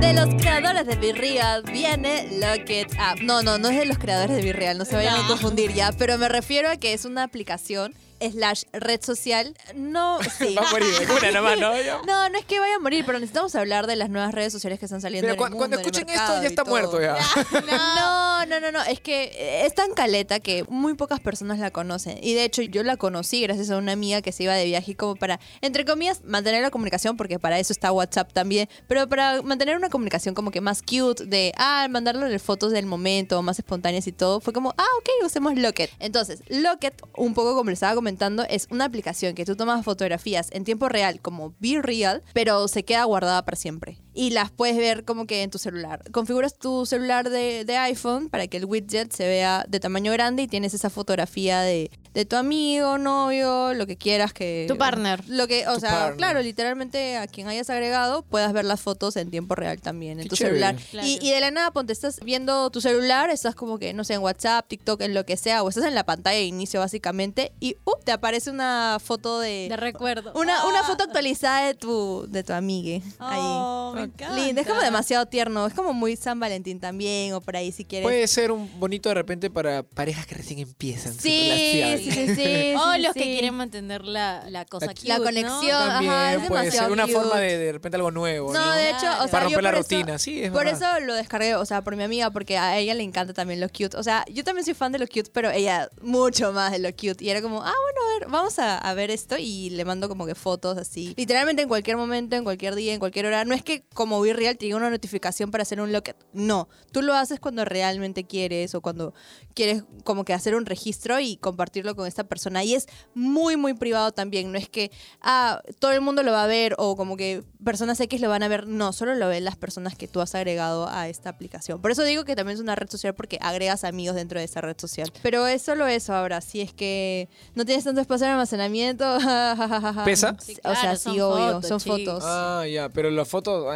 De 0.00 0.14
los 0.14 0.34
creadores 0.34 0.84
de 0.84 0.96
Virreal 0.96 1.62
viene 1.62 2.26
Look 2.32 2.68
It 2.68 2.92
Up. 2.94 3.22
No, 3.22 3.42
no, 3.42 3.58
no 3.58 3.68
es 3.68 3.78
de 3.78 3.86
los 3.86 3.98
creadores 3.98 4.34
de 4.34 4.42
Virreal, 4.42 4.76
no 4.76 4.84
se 4.84 4.96
vayan 4.96 5.14
a 5.14 5.28
confundir 5.28 5.72
ya, 5.72 5.92
pero 5.92 6.18
me 6.18 6.28
refiero 6.28 6.68
a 6.68 6.76
que 6.76 6.92
es 6.92 7.04
una 7.04 7.22
aplicación 7.22 7.94
slash 8.30 8.62
red 8.72 9.00
social. 9.02 9.54
No, 9.74 10.18
sí. 10.38 10.54
Va 10.60 10.68
a 10.68 10.70
morir 10.70 10.92
de 10.98 11.12
una 11.12 11.30
nomás, 11.40 11.58
¿no? 11.58 11.72
No, 12.06 12.28
no 12.28 12.38
es 12.38 12.44
que 12.44 12.60
vaya 12.60 12.76
a 12.76 12.78
morir, 12.78 13.04
pero 13.06 13.18
necesitamos 13.18 13.54
hablar 13.54 13.86
de 13.86 13.96
las 13.96 14.10
nuevas 14.10 14.32
redes 14.34 14.52
sociales 14.52 14.78
que 14.78 14.84
están 14.86 15.00
saliendo 15.00 15.26
Mira, 15.26 15.32
en 15.34 15.38
cu- 15.38 15.44
el 15.44 15.50
mundo, 15.50 15.58
cuando 15.58 15.76
en 15.76 15.80
el 15.80 15.86
escuchen 15.86 16.08
esto 16.08 16.42
ya 16.42 16.48
está 16.48 16.64
muerto 16.64 17.00
ya. 17.00 17.16
No, 17.66 18.46
no, 18.46 18.60
no, 18.60 18.72
no. 18.72 18.82
Es 18.84 19.00
que 19.00 19.24
eh, 19.24 19.66
es 19.66 19.74
tan 19.74 19.92
caleta 19.94 20.40
que 20.40 20.64
muy 20.68 20.94
pocas 20.94 21.20
personas 21.20 21.58
la 21.58 21.70
conocen. 21.70 22.18
Y 22.22 22.34
de 22.34 22.44
hecho, 22.44 22.62
yo 22.62 22.82
la 22.82 22.96
conocí 22.96 23.40
gracias 23.42 23.70
a 23.70 23.76
una 23.76 23.92
amiga 23.92 24.22
que 24.22 24.32
se 24.32 24.44
iba 24.44 24.54
de 24.54 24.64
viaje 24.64 24.92
y 24.92 24.94
como 24.94 25.16
para, 25.16 25.40
entre 25.60 25.84
comillas, 25.84 26.22
mantener 26.24 26.62
la 26.62 26.70
comunicación, 26.70 27.16
porque 27.16 27.38
para 27.38 27.58
eso 27.58 27.72
está 27.72 27.92
WhatsApp 27.92 28.32
también, 28.32 28.68
pero 28.88 29.08
para 29.08 29.42
mantener 29.42 29.76
una 29.76 29.88
comunicación 29.90 30.34
como 30.34 30.50
que 30.50 30.60
más 30.60 30.82
cute, 30.82 31.24
de, 31.26 31.52
ah, 31.56 31.86
mandarle 31.90 32.38
fotos 32.38 32.72
del 32.72 32.86
momento, 32.86 33.42
más 33.42 33.58
espontáneas 33.58 34.06
y 34.06 34.12
todo, 34.12 34.40
fue 34.40 34.52
como, 34.52 34.74
ah, 34.76 34.84
ok, 34.98 35.26
usemos 35.26 35.54
Locket. 35.56 35.90
Entonces, 35.98 36.40
Locket, 36.48 36.94
un 37.16 37.34
poco 37.34 37.54
como 37.54 37.70
les 37.70 37.76
estaba 37.76 37.94
comentando, 37.94 38.11
es 38.48 38.68
una 38.70 38.84
aplicación 38.84 39.34
que 39.34 39.44
tú 39.44 39.56
tomas 39.56 39.84
fotografías 39.84 40.48
en 40.52 40.64
tiempo 40.64 40.88
real, 40.88 41.20
como 41.20 41.54
Be 41.58 41.80
Real, 41.82 42.22
pero 42.32 42.68
se 42.68 42.84
queda 42.84 43.04
guardada 43.04 43.44
para 43.44 43.56
siempre. 43.56 43.98
Y 44.14 44.30
las 44.30 44.50
puedes 44.50 44.76
ver 44.76 45.04
como 45.04 45.26
que 45.26 45.42
en 45.42 45.50
tu 45.50 45.58
celular. 45.58 46.02
Configuras 46.12 46.58
tu 46.58 46.84
celular 46.86 47.30
de, 47.30 47.64
de 47.64 47.76
iPhone 47.78 48.28
para 48.28 48.46
que 48.46 48.58
el 48.58 48.66
widget 48.66 49.10
se 49.12 49.26
vea 49.26 49.64
de 49.68 49.80
tamaño 49.80 50.12
grande 50.12 50.42
y 50.42 50.48
tienes 50.48 50.74
esa 50.74 50.90
fotografía 50.90 51.60
de, 51.62 51.90
de 52.12 52.24
tu 52.26 52.36
amigo, 52.36 52.98
novio, 52.98 53.72
lo 53.74 53.86
que 53.86 53.96
quieras 53.96 54.32
que... 54.34 54.66
Tu 54.68 54.76
partner. 54.76 55.26
Lo 55.28 55.46
que, 55.48 55.66
o 55.66 55.74
Tu 55.74 55.80
sea, 55.80 55.90
partner. 55.90 56.16
claro, 56.16 56.42
literalmente 56.42 57.16
a 57.16 57.26
quien 57.26 57.48
hayas 57.48 57.70
agregado 57.70 58.22
puedas 58.22 58.52
ver 58.52 58.66
las 58.66 58.80
fotos 58.82 59.16
en 59.16 59.30
tiempo 59.30 59.54
real 59.54 59.80
también 59.80 60.18
en 60.18 60.24
Qué 60.24 60.28
tu 60.28 60.36
chévere. 60.36 60.56
celular. 60.58 60.76
Claro. 60.90 61.08
Y, 61.08 61.18
y 61.26 61.30
de 61.30 61.40
la 61.40 61.50
nada, 61.50 61.70
ponte, 61.70 61.94
estás 61.94 62.20
viendo 62.20 62.68
tu 62.70 62.80
celular, 62.82 63.30
estás 63.30 63.54
como 63.54 63.78
que, 63.78 63.94
no 63.94 64.04
sé, 64.04 64.14
en 64.14 64.20
WhatsApp, 64.20 64.66
TikTok, 64.68 65.00
en 65.00 65.14
lo 65.14 65.24
que 65.24 65.38
sea, 65.38 65.62
o 65.62 65.68
estás 65.70 65.84
en 65.84 65.94
la 65.94 66.04
pantalla 66.04 66.36
de 66.36 66.44
inicio 66.44 66.80
básicamente 66.80 67.52
y 67.60 67.76
¡up! 67.84 68.04
te 68.04 68.12
aparece 68.12 68.50
una 68.50 68.98
foto 69.02 69.40
de... 69.40 69.68
De 69.70 69.76
recuerdo. 69.78 70.32
una, 70.34 70.66
una 70.66 70.82
foto 70.84 71.04
actualizada 71.04 71.66
de 71.66 71.74
tu, 71.74 72.26
de 72.28 72.42
tu 72.44 72.52
amigue 72.52 73.02
ahí. 73.18 74.01
Me 74.02 74.12
encanta. 74.12 74.36
Linda, 74.36 74.60
es 74.62 74.66
como 74.66 74.80
demasiado 74.80 75.26
tierno, 75.26 75.66
es 75.66 75.74
como 75.74 75.92
muy 75.92 76.16
San 76.16 76.38
Valentín 76.40 76.80
también, 76.80 77.32
o 77.34 77.40
por 77.40 77.56
ahí 77.56 77.72
si 77.72 77.84
quieres. 77.84 78.04
Puede 78.06 78.26
ser 78.28 78.50
un 78.52 78.68
bonito 78.78 79.08
de 79.08 79.14
repente 79.14 79.50
para 79.50 79.82
parejas 79.82 80.26
que 80.26 80.34
recién 80.34 80.58
empiezan 80.60 81.14
su 81.14 81.20
sí, 81.20 81.50
relación. 81.50 81.98
sí, 81.98 82.10
sí, 82.10 82.34
sí, 82.34 82.74
O 82.82 82.92
sí, 82.94 83.00
los 83.02 83.12
sí. 83.12 83.18
que 83.20 83.24
quieren 83.24 83.54
mantener 83.54 84.04
la, 84.04 84.44
la 84.50 84.64
cosa 84.64 84.86
La- 84.86 84.94
cute, 84.94 85.08
La 85.08 85.18
¿no? 85.18 85.24
conexión, 85.24 85.88
También 85.88 86.12
ajá, 86.12 86.34
es 86.34 86.48
puede 86.48 86.70
ser 86.70 86.90
una 86.90 87.06
forma 87.06 87.38
de 87.38 87.58
de 87.58 87.72
repente 87.72 87.96
algo 87.96 88.10
nuevo. 88.10 88.52
No, 88.52 88.64
¿no? 88.64 88.72
de 88.72 88.90
hecho, 88.90 89.06
o 89.20 89.22
sea, 89.22 89.28
Para 89.28 89.44
yo 89.48 89.56
romper 89.56 89.62
la 89.64 89.70
eso- 89.70 89.78
rutina, 89.78 90.18
sí, 90.18 90.42
es 90.42 90.50
Por 90.50 90.64
verdad. 90.64 90.96
eso 90.98 91.06
lo 91.06 91.14
descargué, 91.14 91.54
o 91.54 91.64
sea, 91.64 91.82
por 91.82 91.96
mi 91.96 92.02
amiga, 92.02 92.30
porque 92.30 92.58
a 92.58 92.76
ella 92.78 92.94
le 92.94 93.02
encanta 93.02 93.32
también 93.32 93.60
lo 93.60 93.68
cute. 93.68 93.96
O 93.96 94.02
sea, 94.02 94.24
yo 94.32 94.44
también 94.44 94.64
soy 94.64 94.74
fan 94.74 94.92
de 94.92 94.98
lo 94.98 95.06
cute, 95.06 95.30
pero 95.32 95.50
ella 95.50 95.88
mucho 96.00 96.52
más 96.52 96.72
de 96.72 96.78
lo 96.78 96.90
cute. 96.92 97.24
Y 97.24 97.30
era 97.30 97.40
como, 97.42 97.62
ah, 97.62 97.72
bueno, 97.82 98.00
a 98.10 98.18
ver, 98.18 98.28
vamos 98.30 98.58
a, 98.58 98.78
a 98.78 98.94
ver 98.94 99.10
esto. 99.10 99.36
Y 99.38 99.70
le 99.70 99.84
mando 99.84 100.08
como 100.08 100.26
que 100.26 100.34
fotos 100.34 100.76
así. 100.78 101.14
Literalmente 101.16 101.62
en 101.62 101.68
cualquier 101.68 101.96
momento, 101.96 102.36
en 102.36 102.44
cualquier 102.44 102.74
día, 102.74 102.92
en 102.94 102.98
cualquier 103.00 103.26
hora. 103.26 103.44
No 103.44 103.54
es 103.54 103.62
que 103.62 103.84
como 103.92 104.20
vi 104.20 104.32
real 104.32 104.56
te 104.56 104.66
llega 104.66 104.76
una 104.76 104.90
notificación 104.90 105.50
para 105.50 105.62
hacer 105.62 105.80
un 105.80 105.92
locket. 105.92 106.16
No, 106.32 106.68
tú 106.92 107.02
lo 107.02 107.14
haces 107.14 107.40
cuando 107.40 107.64
realmente 107.64 108.24
quieres 108.24 108.74
o 108.74 108.80
cuando 108.80 109.14
quieres 109.54 109.84
como 110.04 110.24
que 110.24 110.32
hacer 110.32 110.54
un 110.54 110.66
registro 110.66 111.20
y 111.20 111.36
compartirlo 111.36 111.94
con 111.94 112.06
esta 112.06 112.24
persona. 112.24 112.64
Y 112.64 112.74
es 112.74 112.88
muy, 113.14 113.56
muy 113.56 113.74
privado 113.74 114.12
también. 114.12 114.52
No 114.52 114.58
es 114.58 114.68
que, 114.68 114.90
ah, 115.20 115.60
todo 115.78 115.92
el 115.92 116.00
mundo 116.00 116.22
lo 116.22 116.32
va 116.32 116.44
a 116.44 116.46
ver 116.46 116.74
o 116.78 116.96
como 116.96 117.16
que 117.16 117.42
personas 117.64 118.00
X 118.00 118.20
lo 118.20 118.28
van 118.28 118.42
a 118.42 118.48
ver. 118.48 118.66
No, 118.66 118.92
solo 118.92 119.14
lo 119.14 119.28
ven 119.28 119.44
las 119.44 119.56
personas 119.56 119.96
que 119.96 120.08
tú 120.08 120.20
has 120.20 120.34
agregado 120.34 120.88
a 120.88 121.08
esta 121.08 121.30
aplicación. 121.30 121.80
Por 121.80 121.90
eso 121.90 122.02
digo 122.04 122.24
que 122.24 122.36
también 122.36 122.56
es 122.56 122.60
una 122.62 122.74
red 122.74 122.88
social 122.88 123.14
porque 123.14 123.38
agregas 123.40 123.84
amigos 123.84 124.14
dentro 124.14 124.38
de 124.38 124.44
esa 124.44 124.60
red 124.60 124.76
social. 124.78 125.12
Pero 125.22 125.46
es 125.46 125.62
solo 125.62 125.86
eso 125.86 126.14
ahora. 126.14 126.40
Si 126.40 126.60
es 126.60 126.72
que 126.72 127.28
no 127.54 127.64
tienes 127.64 127.84
tanto 127.84 128.00
espacio 128.00 128.26
de 128.26 128.32
almacenamiento. 128.32 129.18
¿Pesa? 130.04 130.36
Sí, 130.40 130.56
o 130.64 130.74
sea, 130.74 130.96
sí, 130.96 131.04
son 131.04 131.20
obvio. 131.20 131.52
fotos, 131.54 131.68
son 131.68 131.80
chicos. 131.80 131.98
fotos. 131.98 132.24
Ah, 132.26 132.64
ya, 132.66 132.88
pero 132.88 133.10
la 133.10 133.24
foto, 133.24 133.72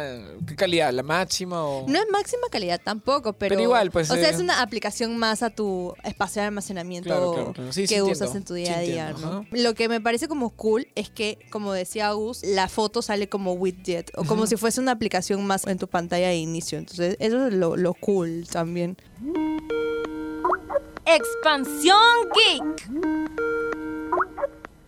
¿qué 0.47 0.55
calidad? 0.55 0.91
¿La 0.93 1.03
máxima 1.03 1.63
o...? 1.63 1.85
No 1.87 1.97
es 1.99 2.05
máxima 2.11 2.47
calidad 2.51 2.81
tampoco, 2.83 3.33
pero. 3.33 3.49
Pero 3.49 3.61
igual, 3.61 3.91
pues, 3.91 4.09
O 4.09 4.15
sea, 4.15 4.29
eh, 4.29 4.33
es 4.33 4.39
una 4.39 4.61
aplicación 4.61 5.17
más 5.17 5.43
a 5.43 5.49
tu 5.49 5.93
espacio 6.03 6.41
de 6.41 6.47
almacenamiento 6.47 7.09
Claro, 7.09 7.33
claro, 7.33 7.53
claro. 7.53 7.73
Sí, 7.73 7.87
sí 7.87 7.87
que 7.87 7.99
entiendo. 7.99 8.25
usas 8.25 8.35
en 8.35 8.43
tu 8.45 8.53
día 8.53 8.77
a 8.77 8.81
día, 8.81 9.09
entiendo, 9.09 9.45
¿no? 9.51 9.57
Lo 9.57 9.73
que 9.73 9.89
me 9.89 10.01
parece 10.01 10.27
como 10.27 10.49
cool 10.51 10.87
es 10.95 11.09
que, 11.09 11.39
como 11.49 11.73
decía 11.73 12.11
Gus, 12.11 12.43
la 12.43 12.67
foto 12.69 13.01
sale 13.01 13.29
como 13.29 13.53
widget 13.53 14.11
o 14.15 14.23
como 14.23 14.47
si 14.47 14.55
fuese 14.57 14.79
una 14.79 14.91
aplicación 14.91 15.45
más 15.45 15.65
en 15.67 15.77
tu 15.77 15.87
pantalla 15.87 16.27
de 16.29 16.37
inicio. 16.37 16.77
Entonces, 16.77 17.15
eso 17.19 17.47
es 17.47 17.53
lo, 17.53 17.75
lo 17.77 17.93
cool 17.93 18.45
también. 18.51 18.97
Expansión 21.05 21.97
Geek. 22.35 22.89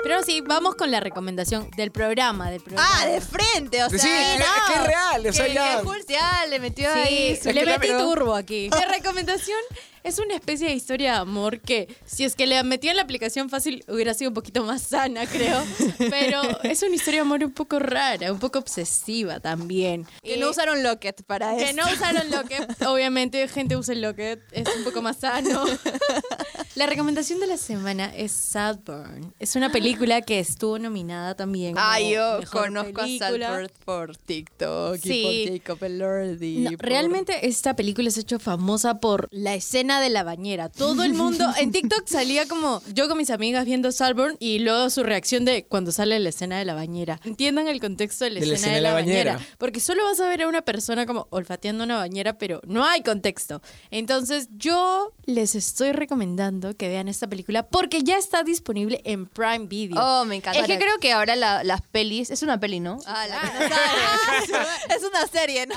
Pero 0.02 0.24
sí, 0.24 0.42
vamos 0.42 0.76
con 0.76 0.92
la 0.92 1.00
recomendación 1.00 1.70
del 1.72 1.92
programa. 1.92 2.50
Del 2.50 2.62
programa. 2.62 2.90
Ah, 2.96 3.06
de 3.06 3.22
frente, 3.22 3.84
o 3.84 3.90
sea. 3.90 4.00
Sí, 4.00 4.08
que, 4.08 4.40
no. 4.40 4.46
que 4.68 4.80
es 4.80 4.88
real, 4.88 5.28
o 5.28 5.34
sea, 5.34 5.46
Que- 5.46 5.54
ya... 5.54 5.82
que 5.82 6.14
ya, 6.14 6.46
le 6.48 6.60
metió 6.60 6.92
ahí 6.94 7.36
su 7.42 7.52
le 7.52 7.66
metí 7.66 7.90
turbo 7.90 8.34
aquí. 8.36 8.70
Mi 8.74 8.94
recomendación 8.94 9.60
es 10.04 10.20
una 10.20 10.36
especie 10.36 10.68
de 10.68 10.74
historia 10.74 11.14
de 11.14 11.18
amor 11.20 11.60
que 11.60 11.88
si 12.06 12.24
es 12.24 12.36
que 12.36 12.48
le 12.48 12.62
metía 12.64 12.92
en 12.92 12.98
la 12.98 13.04
aplicación 13.04 13.50
fácil 13.50 13.84
hubiera 13.88 14.14
sido 14.14 14.30
un 14.32 14.34
poquito 14.36 14.64
más 14.64 14.82
sana, 14.82 15.26
creo. 15.28 15.64
Pero 16.10 16.42
es 16.64 16.82
una 16.84 16.96
historia 16.96 17.20
de 17.20 17.26
amor 17.26 17.44
un 17.44 17.52
poco 17.52 17.80
rara, 17.80 18.32
un 18.32 18.40
poco 18.40 18.60
obsesiva 18.60 19.40
también. 19.40 20.06
Que 20.24 20.36
Y- 20.36 20.40
no 20.40 20.50
usaron 20.50 20.84
Locket 20.84 21.24
para 21.24 21.56
que 21.56 21.70
eso. 21.70 21.76
no 21.78 21.92
usaron 21.92 22.30
Locket. 22.32 22.82
Obviamente, 22.88 23.48
gente 23.48 23.76
usa 23.78 23.94
el 23.94 24.02
Locket. 24.02 24.42
Es 24.52 24.68
un 24.78 24.84
poco 24.84 25.02
más 25.02 25.18
sano. 25.18 25.66
La 26.76 26.86
recomendación 26.86 27.40
de 27.42 27.48
la 27.48 27.58
semana 27.58 28.16
es 28.16 28.32
Saltburn. 28.32 29.34
Es 29.40 29.56
una 29.56 29.70
película 29.72 30.22
que 30.22 30.40
estuvo 30.40 30.80
nominada 30.80 31.36
también. 31.36 31.76
Ay, 31.78 32.14
yo 32.14 32.40
conozco 32.52 32.94
película. 33.02 33.26
a 33.48 33.50
Salford 33.52 33.72
por 33.84 34.16
TikTok 34.16 34.98
Sí. 35.02 35.12
y 35.26 35.48
por 35.48 35.58
Jacob 35.58 35.84
Elordi. 35.84 36.58
No, 36.60 36.72
por- 36.78 36.86
realmente 36.88 37.48
esta 37.48 37.76
película 37.76 38.10
se 38.12 38.20
ha 38.20 38.24
hecho 38.24 38.40
famosa 38.40 39.00
por 39.00 39.28
la 39.32 39.56
escena 39.56 39.89
de 39.98 40.10
la 40.10 40.24
bañera. 40.24 40.70
Todo 40.70 41.04
el 41.04 41.14
mundo 41.16 41.46
en 41.58 41.72
TikTok 41.72 42.06
salía 42.06 42.48
como 42.48 42.84
yo 42.94 43.08
con 43.08 43.18
mis 43.18 43.32
amigas 43.32 43.66
viendo 43.66 43.92
Salburn 43.92 44.38
y 44.40 44.60
luego 44.60 44.90
su 44.92 45.02
reacción 45.02 45.46
de 45.46 45.66
cuando 45.66 45.92
sale 45.92 46.20
la 46.20 46.30
escena 46.30 46.60
de 46.60 46.66
la 46.66 46.76
bañera. 46.76 47.20
Entiendan 47.24 47.68
el 47.68 47.80
contexto 47.80 48.26
de 48.26 48.32
la, 48.32 48.40
escena, 48.42 48.76
de 48.76 48.82
la, 48.82 48.94
bañera. 48.94 49.40
Porque 49.58 49.80
solo 49.80 50.04
vas 50.04 50.20
a 50.20 50.28
ver 50.28 50.44
a 50.44 50.48
una 50.48 50.62
persona 50.62 51.08
como 51.08 51.28
olfateando 51.32 51.84
una 51.84 51.98
bañera, 51.98 52.38
pero 52.38 52.62
no 52.68 52.86
hay 52.86 53.02
contexto. 53.02 53.62
Entonces 53.90 54.50
yo 54.52 55.14
les 55.26 55.56
estoy 55.56 55.92
recomendando 55.92 56.78
que 56.78 56.88
vean 56.88 57.08
esta 57.08 57.28
película 57.28 57.68
porque 57.68 58.04
ya 58.04 58.18
está 58.18 58.44
disponible 58.44 59.02
en 59.06 59.26
Prime 59.26 59.66
Video. 59.68 60.00
Oh, 60.00 60.26
me 60.26 60.36
encanta. 60.36 60.60
Es 60.60 60.68
que 60.68 60.78
creo 60.78 61.00
que 61.00 61.12
ahora 61.14 61.36
la- 61.36 61.64
las 61.64 61.82
pelis. 61.82 62.30
Es 62.30 62.44
una 62.44 62.60
peli, 62.60 62.80
¿no? 62.80 63.00
Ah, 63.06 63.26
la 63.28 63.40
que 63.42 63.48
no 63.48 63.76
sabe. 63.76 64.66
es 64.96 65.04
una 65.04 65.28
serie, 65.28 65.66
¿no? 65.68 65.76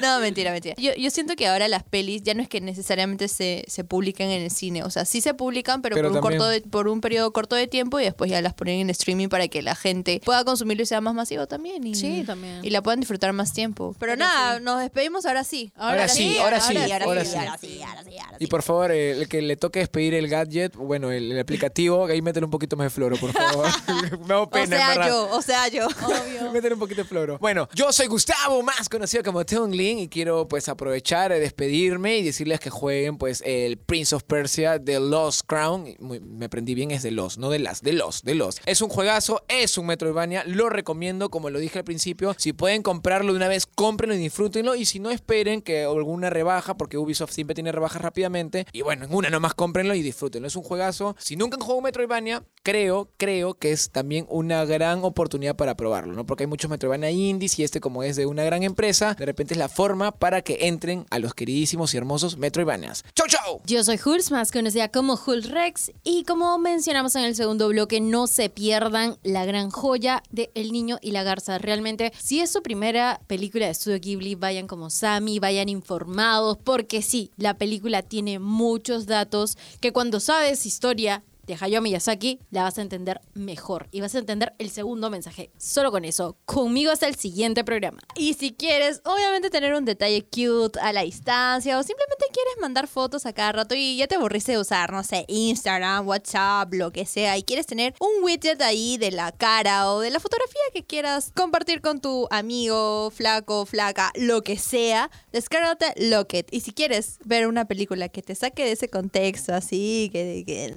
No, 0.00 0.20
mentira, 0.20 0.52
mentira. 0.52 0.74
Yo, 0.76 0.94
yo 0.94 1.10
siento 1.10 1.34
que 1.36 1.46
ahora 1.46 1.68
las 1.68 1.82
pelis 1.82 2.22
ya 2.22 2.34
no 2.34 2.42
es 2.42 2.48
que 2.48 2.60
necesariamente 2.60 3.28
se, 3.40 3.64
se 3.68 3.84
publiquen 3.84 4.28
en 4.30 4.42
el 4.42 4.50
cine. 4.50 4.82
O 4.84 4.90
sea, 4.90 5.06
sí 5.06 5.22
se 5.22 5.32
publican, 5.32 5.80
pero, 5.80 5.94
Pero 5.96 6.08
por, 6.10 6.16
un 6.18 6.22
también- 6.22 6.38
corto 6.40 6.50
de- 6.50 6.60
por 6.60 6.88
un 6.88 7.00
periodo 7.00 7.32
corto 7.32 7.56
de 7.56 7.66
tiempo 7.66 7.98
y 7.98 8.04
después 8.04 8.30
ya 8.30 8.42
las 8.42 8.52
ponen 8.52 8.80
en 8.80 8.90
streaming 8.90 9.28
para 9.28 9.48
que 9.48 9.62
la 9.62 9.74
gente 9.74 10.20
pueda 10.24 10.44
consumirlo 10.44 10.82
y 10.82 10.86
sea 10.86 11.00
más 11.00 11.14
masivo 11.14 11.46
también. 11.46 11.86
Y, 11.86 11.94
Sí, 11.94 12.22
también. 12.26 12.60
Y 12.62 12.68
la 12.70 12.82
puedan 12.82 13.00
disfrutar 13.00 13.32
más 13.32 13.54
tiempo. 13.54 13.96
Pero, 13.98 14.12
Pero 14.12 14.16
nada, 14.16 14.58
sí. 14.58 14.64
nos 14.64 14.80
despedimos 14.80 15.24
ahora 15.24 15.42
sí. 15.44 15.72
Ahora 15.76 16.06
sí, 16.08 16.36
ahora 16.38 16.60
sí, 16.60 16.76
ahora 16.76 16.90
sí. 16.90 17.06
ahora 17.06 17.24
sí, 17.24 17.36
ahora 17.36 17.58
sí, 18.04 18.18
ahora 18.18 18.38
sí. 18.38 18.44
Y 18.44 18.46
por 18.48 18.62
favor, 18.62 18.92
eh, 18.92 19.12
el 19.12 19.28
que 19.28 19.40
le 19.40 19.56
toque 19.56 19.78
despedir 19.78 20.12
el 20.14 20.28
gadget, 20.28 20.76
bueno, 20.76 21.10
el, 21.10 21.32
el 21.32 21.40
aplicativo, 21.40 22.04
ahí 22.06 22.20
métele 22.20 22.44
un 22.44 22.50
poquito 22.50 22.76
más 22.76 22.84
de 22.86 22.90
floro, 22.90 23.16
por 23.16 23.32
favor. 23.32 23.68
Me 24.26 24.34
hago 24.34 24.42
O 24.44 24.50
pena, 24.50 24.76
en 24.76 24.94
sea, 24.94 25.08
yo, 25.08 25.28
o 25.30 25.40
sea, 25.42 25.68
yo. 25.68 25.88
Métele 26.52 26.74
un 26.74 26.80
poquito 26.80 27.02
de 27.02 27.08
floro. 27.08 27.38
Bueno, 27.38 27.68
yo 27.74 27.90
soy 27.92 28.06
Gustavo, 28.06 28.62
más 28.62 28.88
conocido 28.88 29.22
como 29.22 29.42
Lin 29.70 29.98
y 30.00 30.08
quiero 30.08 30.48
pues 30.48 30.68
aprovechar, 30.68 31.32
eh, 31.32 31.38
despedirme 31.40 32.18
y 32.18 32.22
decirles 32.24 32.60
que 32.60 32.70
jueguen 32.70 33.16
pues 33.18 33.29
el 33.44 33.78
Prince 33.78 34.14
of 34.14 34.24
Persia 34.24 34.82
The 34.82 35.00
Lost 35.00 35.42
Crown. 35.46 35.96
Me 35.98 36.46
aprendí 36.46 36.74
bien, 36.74 36.90
es 36.90 37.02
de 37.02 37.10
Lost, 37.10 37.38
no 37.38 37.50
de 37.50 37.60
las, 37.60 37.82
de 37.82 37.92
Lost, 37.92 38.24
de 38.24 38.34
Lost. 38.34 38.58
Es 38.66 38.82
un 38.82 38.88
juegazo, 38.88 39.42
es 39.48 39.78
un 39.78 39.86
Metroidvania, 39.86 40.44
lo 40.44 40.68
recomiendo, 40.68 41.30
como 41.30 41.50
lo 41.50 41.58
dije 41.58 41.78
al 41.78 41.84
principio. 41.84 42.34
Si 42.36 42.52
pueden 42.52 42.82
comprarlo 42.82 43.32
de 43.32 43.36
una 43.36 43.48
vez, 43.48 43.66
cómprenlo 43.66 44.14
y 44.14 44.18
disfrútenlo. 44.18 44.74
Y 44.74 44.84
si 44.84 44.98
no, 44.98 45.10
esperen 45.10 45.62
que 45.62 45.84
alguna 45.84 46.30
rebaja, 46.30 46.76
porque 46.76 46.98
Ubisoft 46.98 47.32
siempre 47.32 47.54
tiene 47.54 47.72
rebajas 47.72 48.02
rápidamente. 48.02 48.66
Y 48.72 48.82
bueno, 48.82 49.04
en 49.04 49.14
una 49.14 49.30
nomás 49.30 49.54
cómprenlo 49.54 49.94
y 49.94 50.02
disfrútenlo. 50.02 50.48
Es 50.48 50.56
un 50.56 50.62
juegazo. 50.62 51.16
Si 51.18 51.36
nunca 51.36 51.56
han 51.56 51.60
jugado 51.60 51.78
un 51.78 51.84
Metroidvania, 51.84 52.44
creo, 52.62 53.10
creo 53.16 53.54
que 53.54 53.72
es 53.72 53.90
también 53.90 54.26
una 54.28 54.64
gran 54.64 55.04
oportunidad 55.04 55.56
para 55.56 55.76
probarlo, 55.76 56.14
¿no? 56.14 56.26
Porque 56.26 56.44
hay 56.44 56.48
muchos 56.48 56.70
Metroidvania 56.70 57.10
indies 57.10 57.58
y 57.58 57.64
este 57.64 57.80
como 57.80 58.02
es 58.02 58.16
de 58.16 58.26
una 58.26 58.44
gran 58.44 58.62
empresa, 58.62 59.14
de 59.14 59.26
repente 59.26 59.54
es 59.54 59.58
la 59.58 59.68
forma 59.68 60.12
para 60.12 60.42
que 60.42 60.68
entren 60.68 61.06
a 61.10 61.18
los 61.18 61.34
queridísimos 61.34 61.94
y 61.94 61.96
hermosos 61.96 62.36
Metroidvanias. 62.36 63.04
¡Chau, 63.20 63.28
chau! 63.28 63.60
Yo 63.66 63.84
soy 63.84 64.00
Hulz, 64.02 64.30
más 64.30 64.50
conocida 64.50 64.88
como 64.88 65.20
Hulz 65.26 65.50
Rex, 65.50 65.92
y 66.04 66.24
como 66.24 66.58
mencionamos 66.58 67.14
en 67.16 67.24
el 67.24 67.34
segundo 67.34 67.68
bloque, 67.68 68.00
no 68.00 68.26
se 68.26 68.48
pierdan 68.48 69.18
la 69.22 69.44
gran 69.44 69.70
joya 69.70 70.22
de 70.30 70.50
El 70.54 70.72
Niño 70.72 70.96
y 71.02 71.10
la 71.10 71.22
Garza. 71.22 71.58
Realmente, 71.58 72.14
si 72.18 72.40
es 72.40 72.50
su 72.50 72.62
primera 72.62 73.20
película 73.26 73.66
de 73.66 73.74
Studio 73.74 74.00
Ghibli, 74.00 74.36
vayan 74.36 74.66
como 74.66 74.88
Sammy, 74.88 75.38
vayan 75.38 75.68
informados, 75.68 76.56
porque 76.64 77.02
sí, 77.02 77.30
la 77.36 77.58
película 77.58 78.00
tiene 78.00 78.38
muchos 78.38 79.04
datos 79.04 79.58
que 79.80 79.92
cuando 79.92 80.18
sabes 80.18 80.64
historia 80.64 81.22
de 81.50 81.58
Hayao 81.60 81.82
Miyazaki, 81.82 82.40
la 82.50 82.62
vas 82.62 82.78
a 82.78 82.82
entender 82.82 83.20
mejor 83.34 83.88
y 83.90 84.00
vas 84.00 84.14
a 84.14 84.18
entender 84.18 84.54
el 84.58 84.70
segundo 84.70 85.10
mensaje. 85.10 85.50
Solo 85.58 85.90
con 85.90 86.04
eso, 86.04 86.36
conmigo 86.44 86.92
hasta 86.92 87.06
el 87.06 87.16
siguiente 87.16 87.64
programa. 87.64 87.98
Y 88.16 88.34
si 88.34 88.52
quieres, 88.52 89.00
obviamente, 89.04 89.50
tener 89.50 89.74
un 89.74 89.84
detalle 89.84 90.24
cute 90.24 90.78
a 90.80 90.92
la 90.92 91.02
distancia 91.02 91.78
o 91.78 91.82
simplemente 91.82 92.24
quieres 92.32 92.54
mandar 92.60 92.86
fotos 92.86 93.26
a 93.26 93.32
cada 93.32 93.52
rato 93.52 93.74
y 93.74 93.96
ya 93.96 94.06
te 94.06 94.14
aburriste 94.14 94.52
de 94.52 94.58
usar, 94.58 94.92
no 94.92 95.02
sé, 95.02 95.24
Instagram, 95.28 96.06
WhatsApp, 96.06 96.72
lo 96.72 96.92
que 96.92 97.06
sea, 97.06 97.36
y 97.36 97.42
quieres 97.42 97.66
tener 97.66 97.94
un 98.00 98.22
widget 98.22 98.60
ahí 98.62 98.98
de 98.98 99.10
la 99.10 99.32
cara 99.32 99.90
o 99.90 100.00
de 100.00 100.10
la 100.10 100.20
fotografía 100.20 100.60
que 100.72 100.84
quieras 100.84 101.32
compartir 101.34 101.80
con 101.80 102.00
tu 102.00 102.28
amigo, 102.30 103.10
flaco, 103.10 103.66
flaca, 103.66 104.12
lo 104.14 104.42
que 104.42 104.56
sea, 104.56 105.10
descárgate 105.32 105.92
Locket. 105.96 106.46
Y 106.50 106.60
si 106.60 106.72
quieres 106.72 107.18
ver 107.24 107.46
una 107.46 107.66
película 107.66 108.08
que 108.08 108.22
te 108.22 108.34
saque 108.34 108.64
de 108.64 108.72
ese 108.72 108.88
contexto 108.88 109.54
así, 109.54 110.10
que, 110.12 110.44
que 110.46 110.74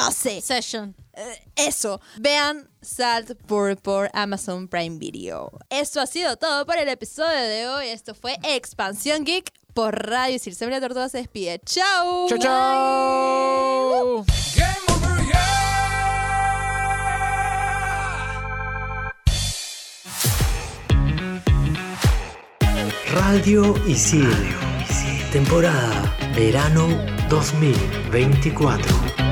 no 0.00 0.12
sé, 0.12 0.40
Session. 0.40 0.94
eh, 1.14 1.42
eso, 1.56 2.00
vean 2.18 2.68
Salt 2.80 3.32
por, 3.46 3.76
por 3.78 4.10
Amazon 4.12 4.68
Prime 4.68 4.98
Video. 4.98 5.50
Esto 5.70 6.00
ha 6.00 6.06
sido 6.06 6.36
todo 6.36 6.64
por 6.66 6.78
el 6.78 6.88
episodio 6.88 7.40
de 7.40 7.68
hoy. 7.68 7.88
Esto 7.88 8.14
fue 8.14 8.36
Expansión 8.44 9.24
Geek 9.24 9.52
por 9.74 10.08
Radio 10.08 10.38
Circe. 10.38 10.66
La 10.68 10.80
Tortuga 10.80 11.08
se 11.08 11.18
despide. 11.18 11.60
¡Chao! 11.64 12.28
¡Chau, 12.28 12.38
chau! 12.38 14.24
Radio 23.12 23.74
Isidro. 23.86 24.58
Temporada 25.32 26.16
Verano 26.34 26.88
2024. 27.28 29.27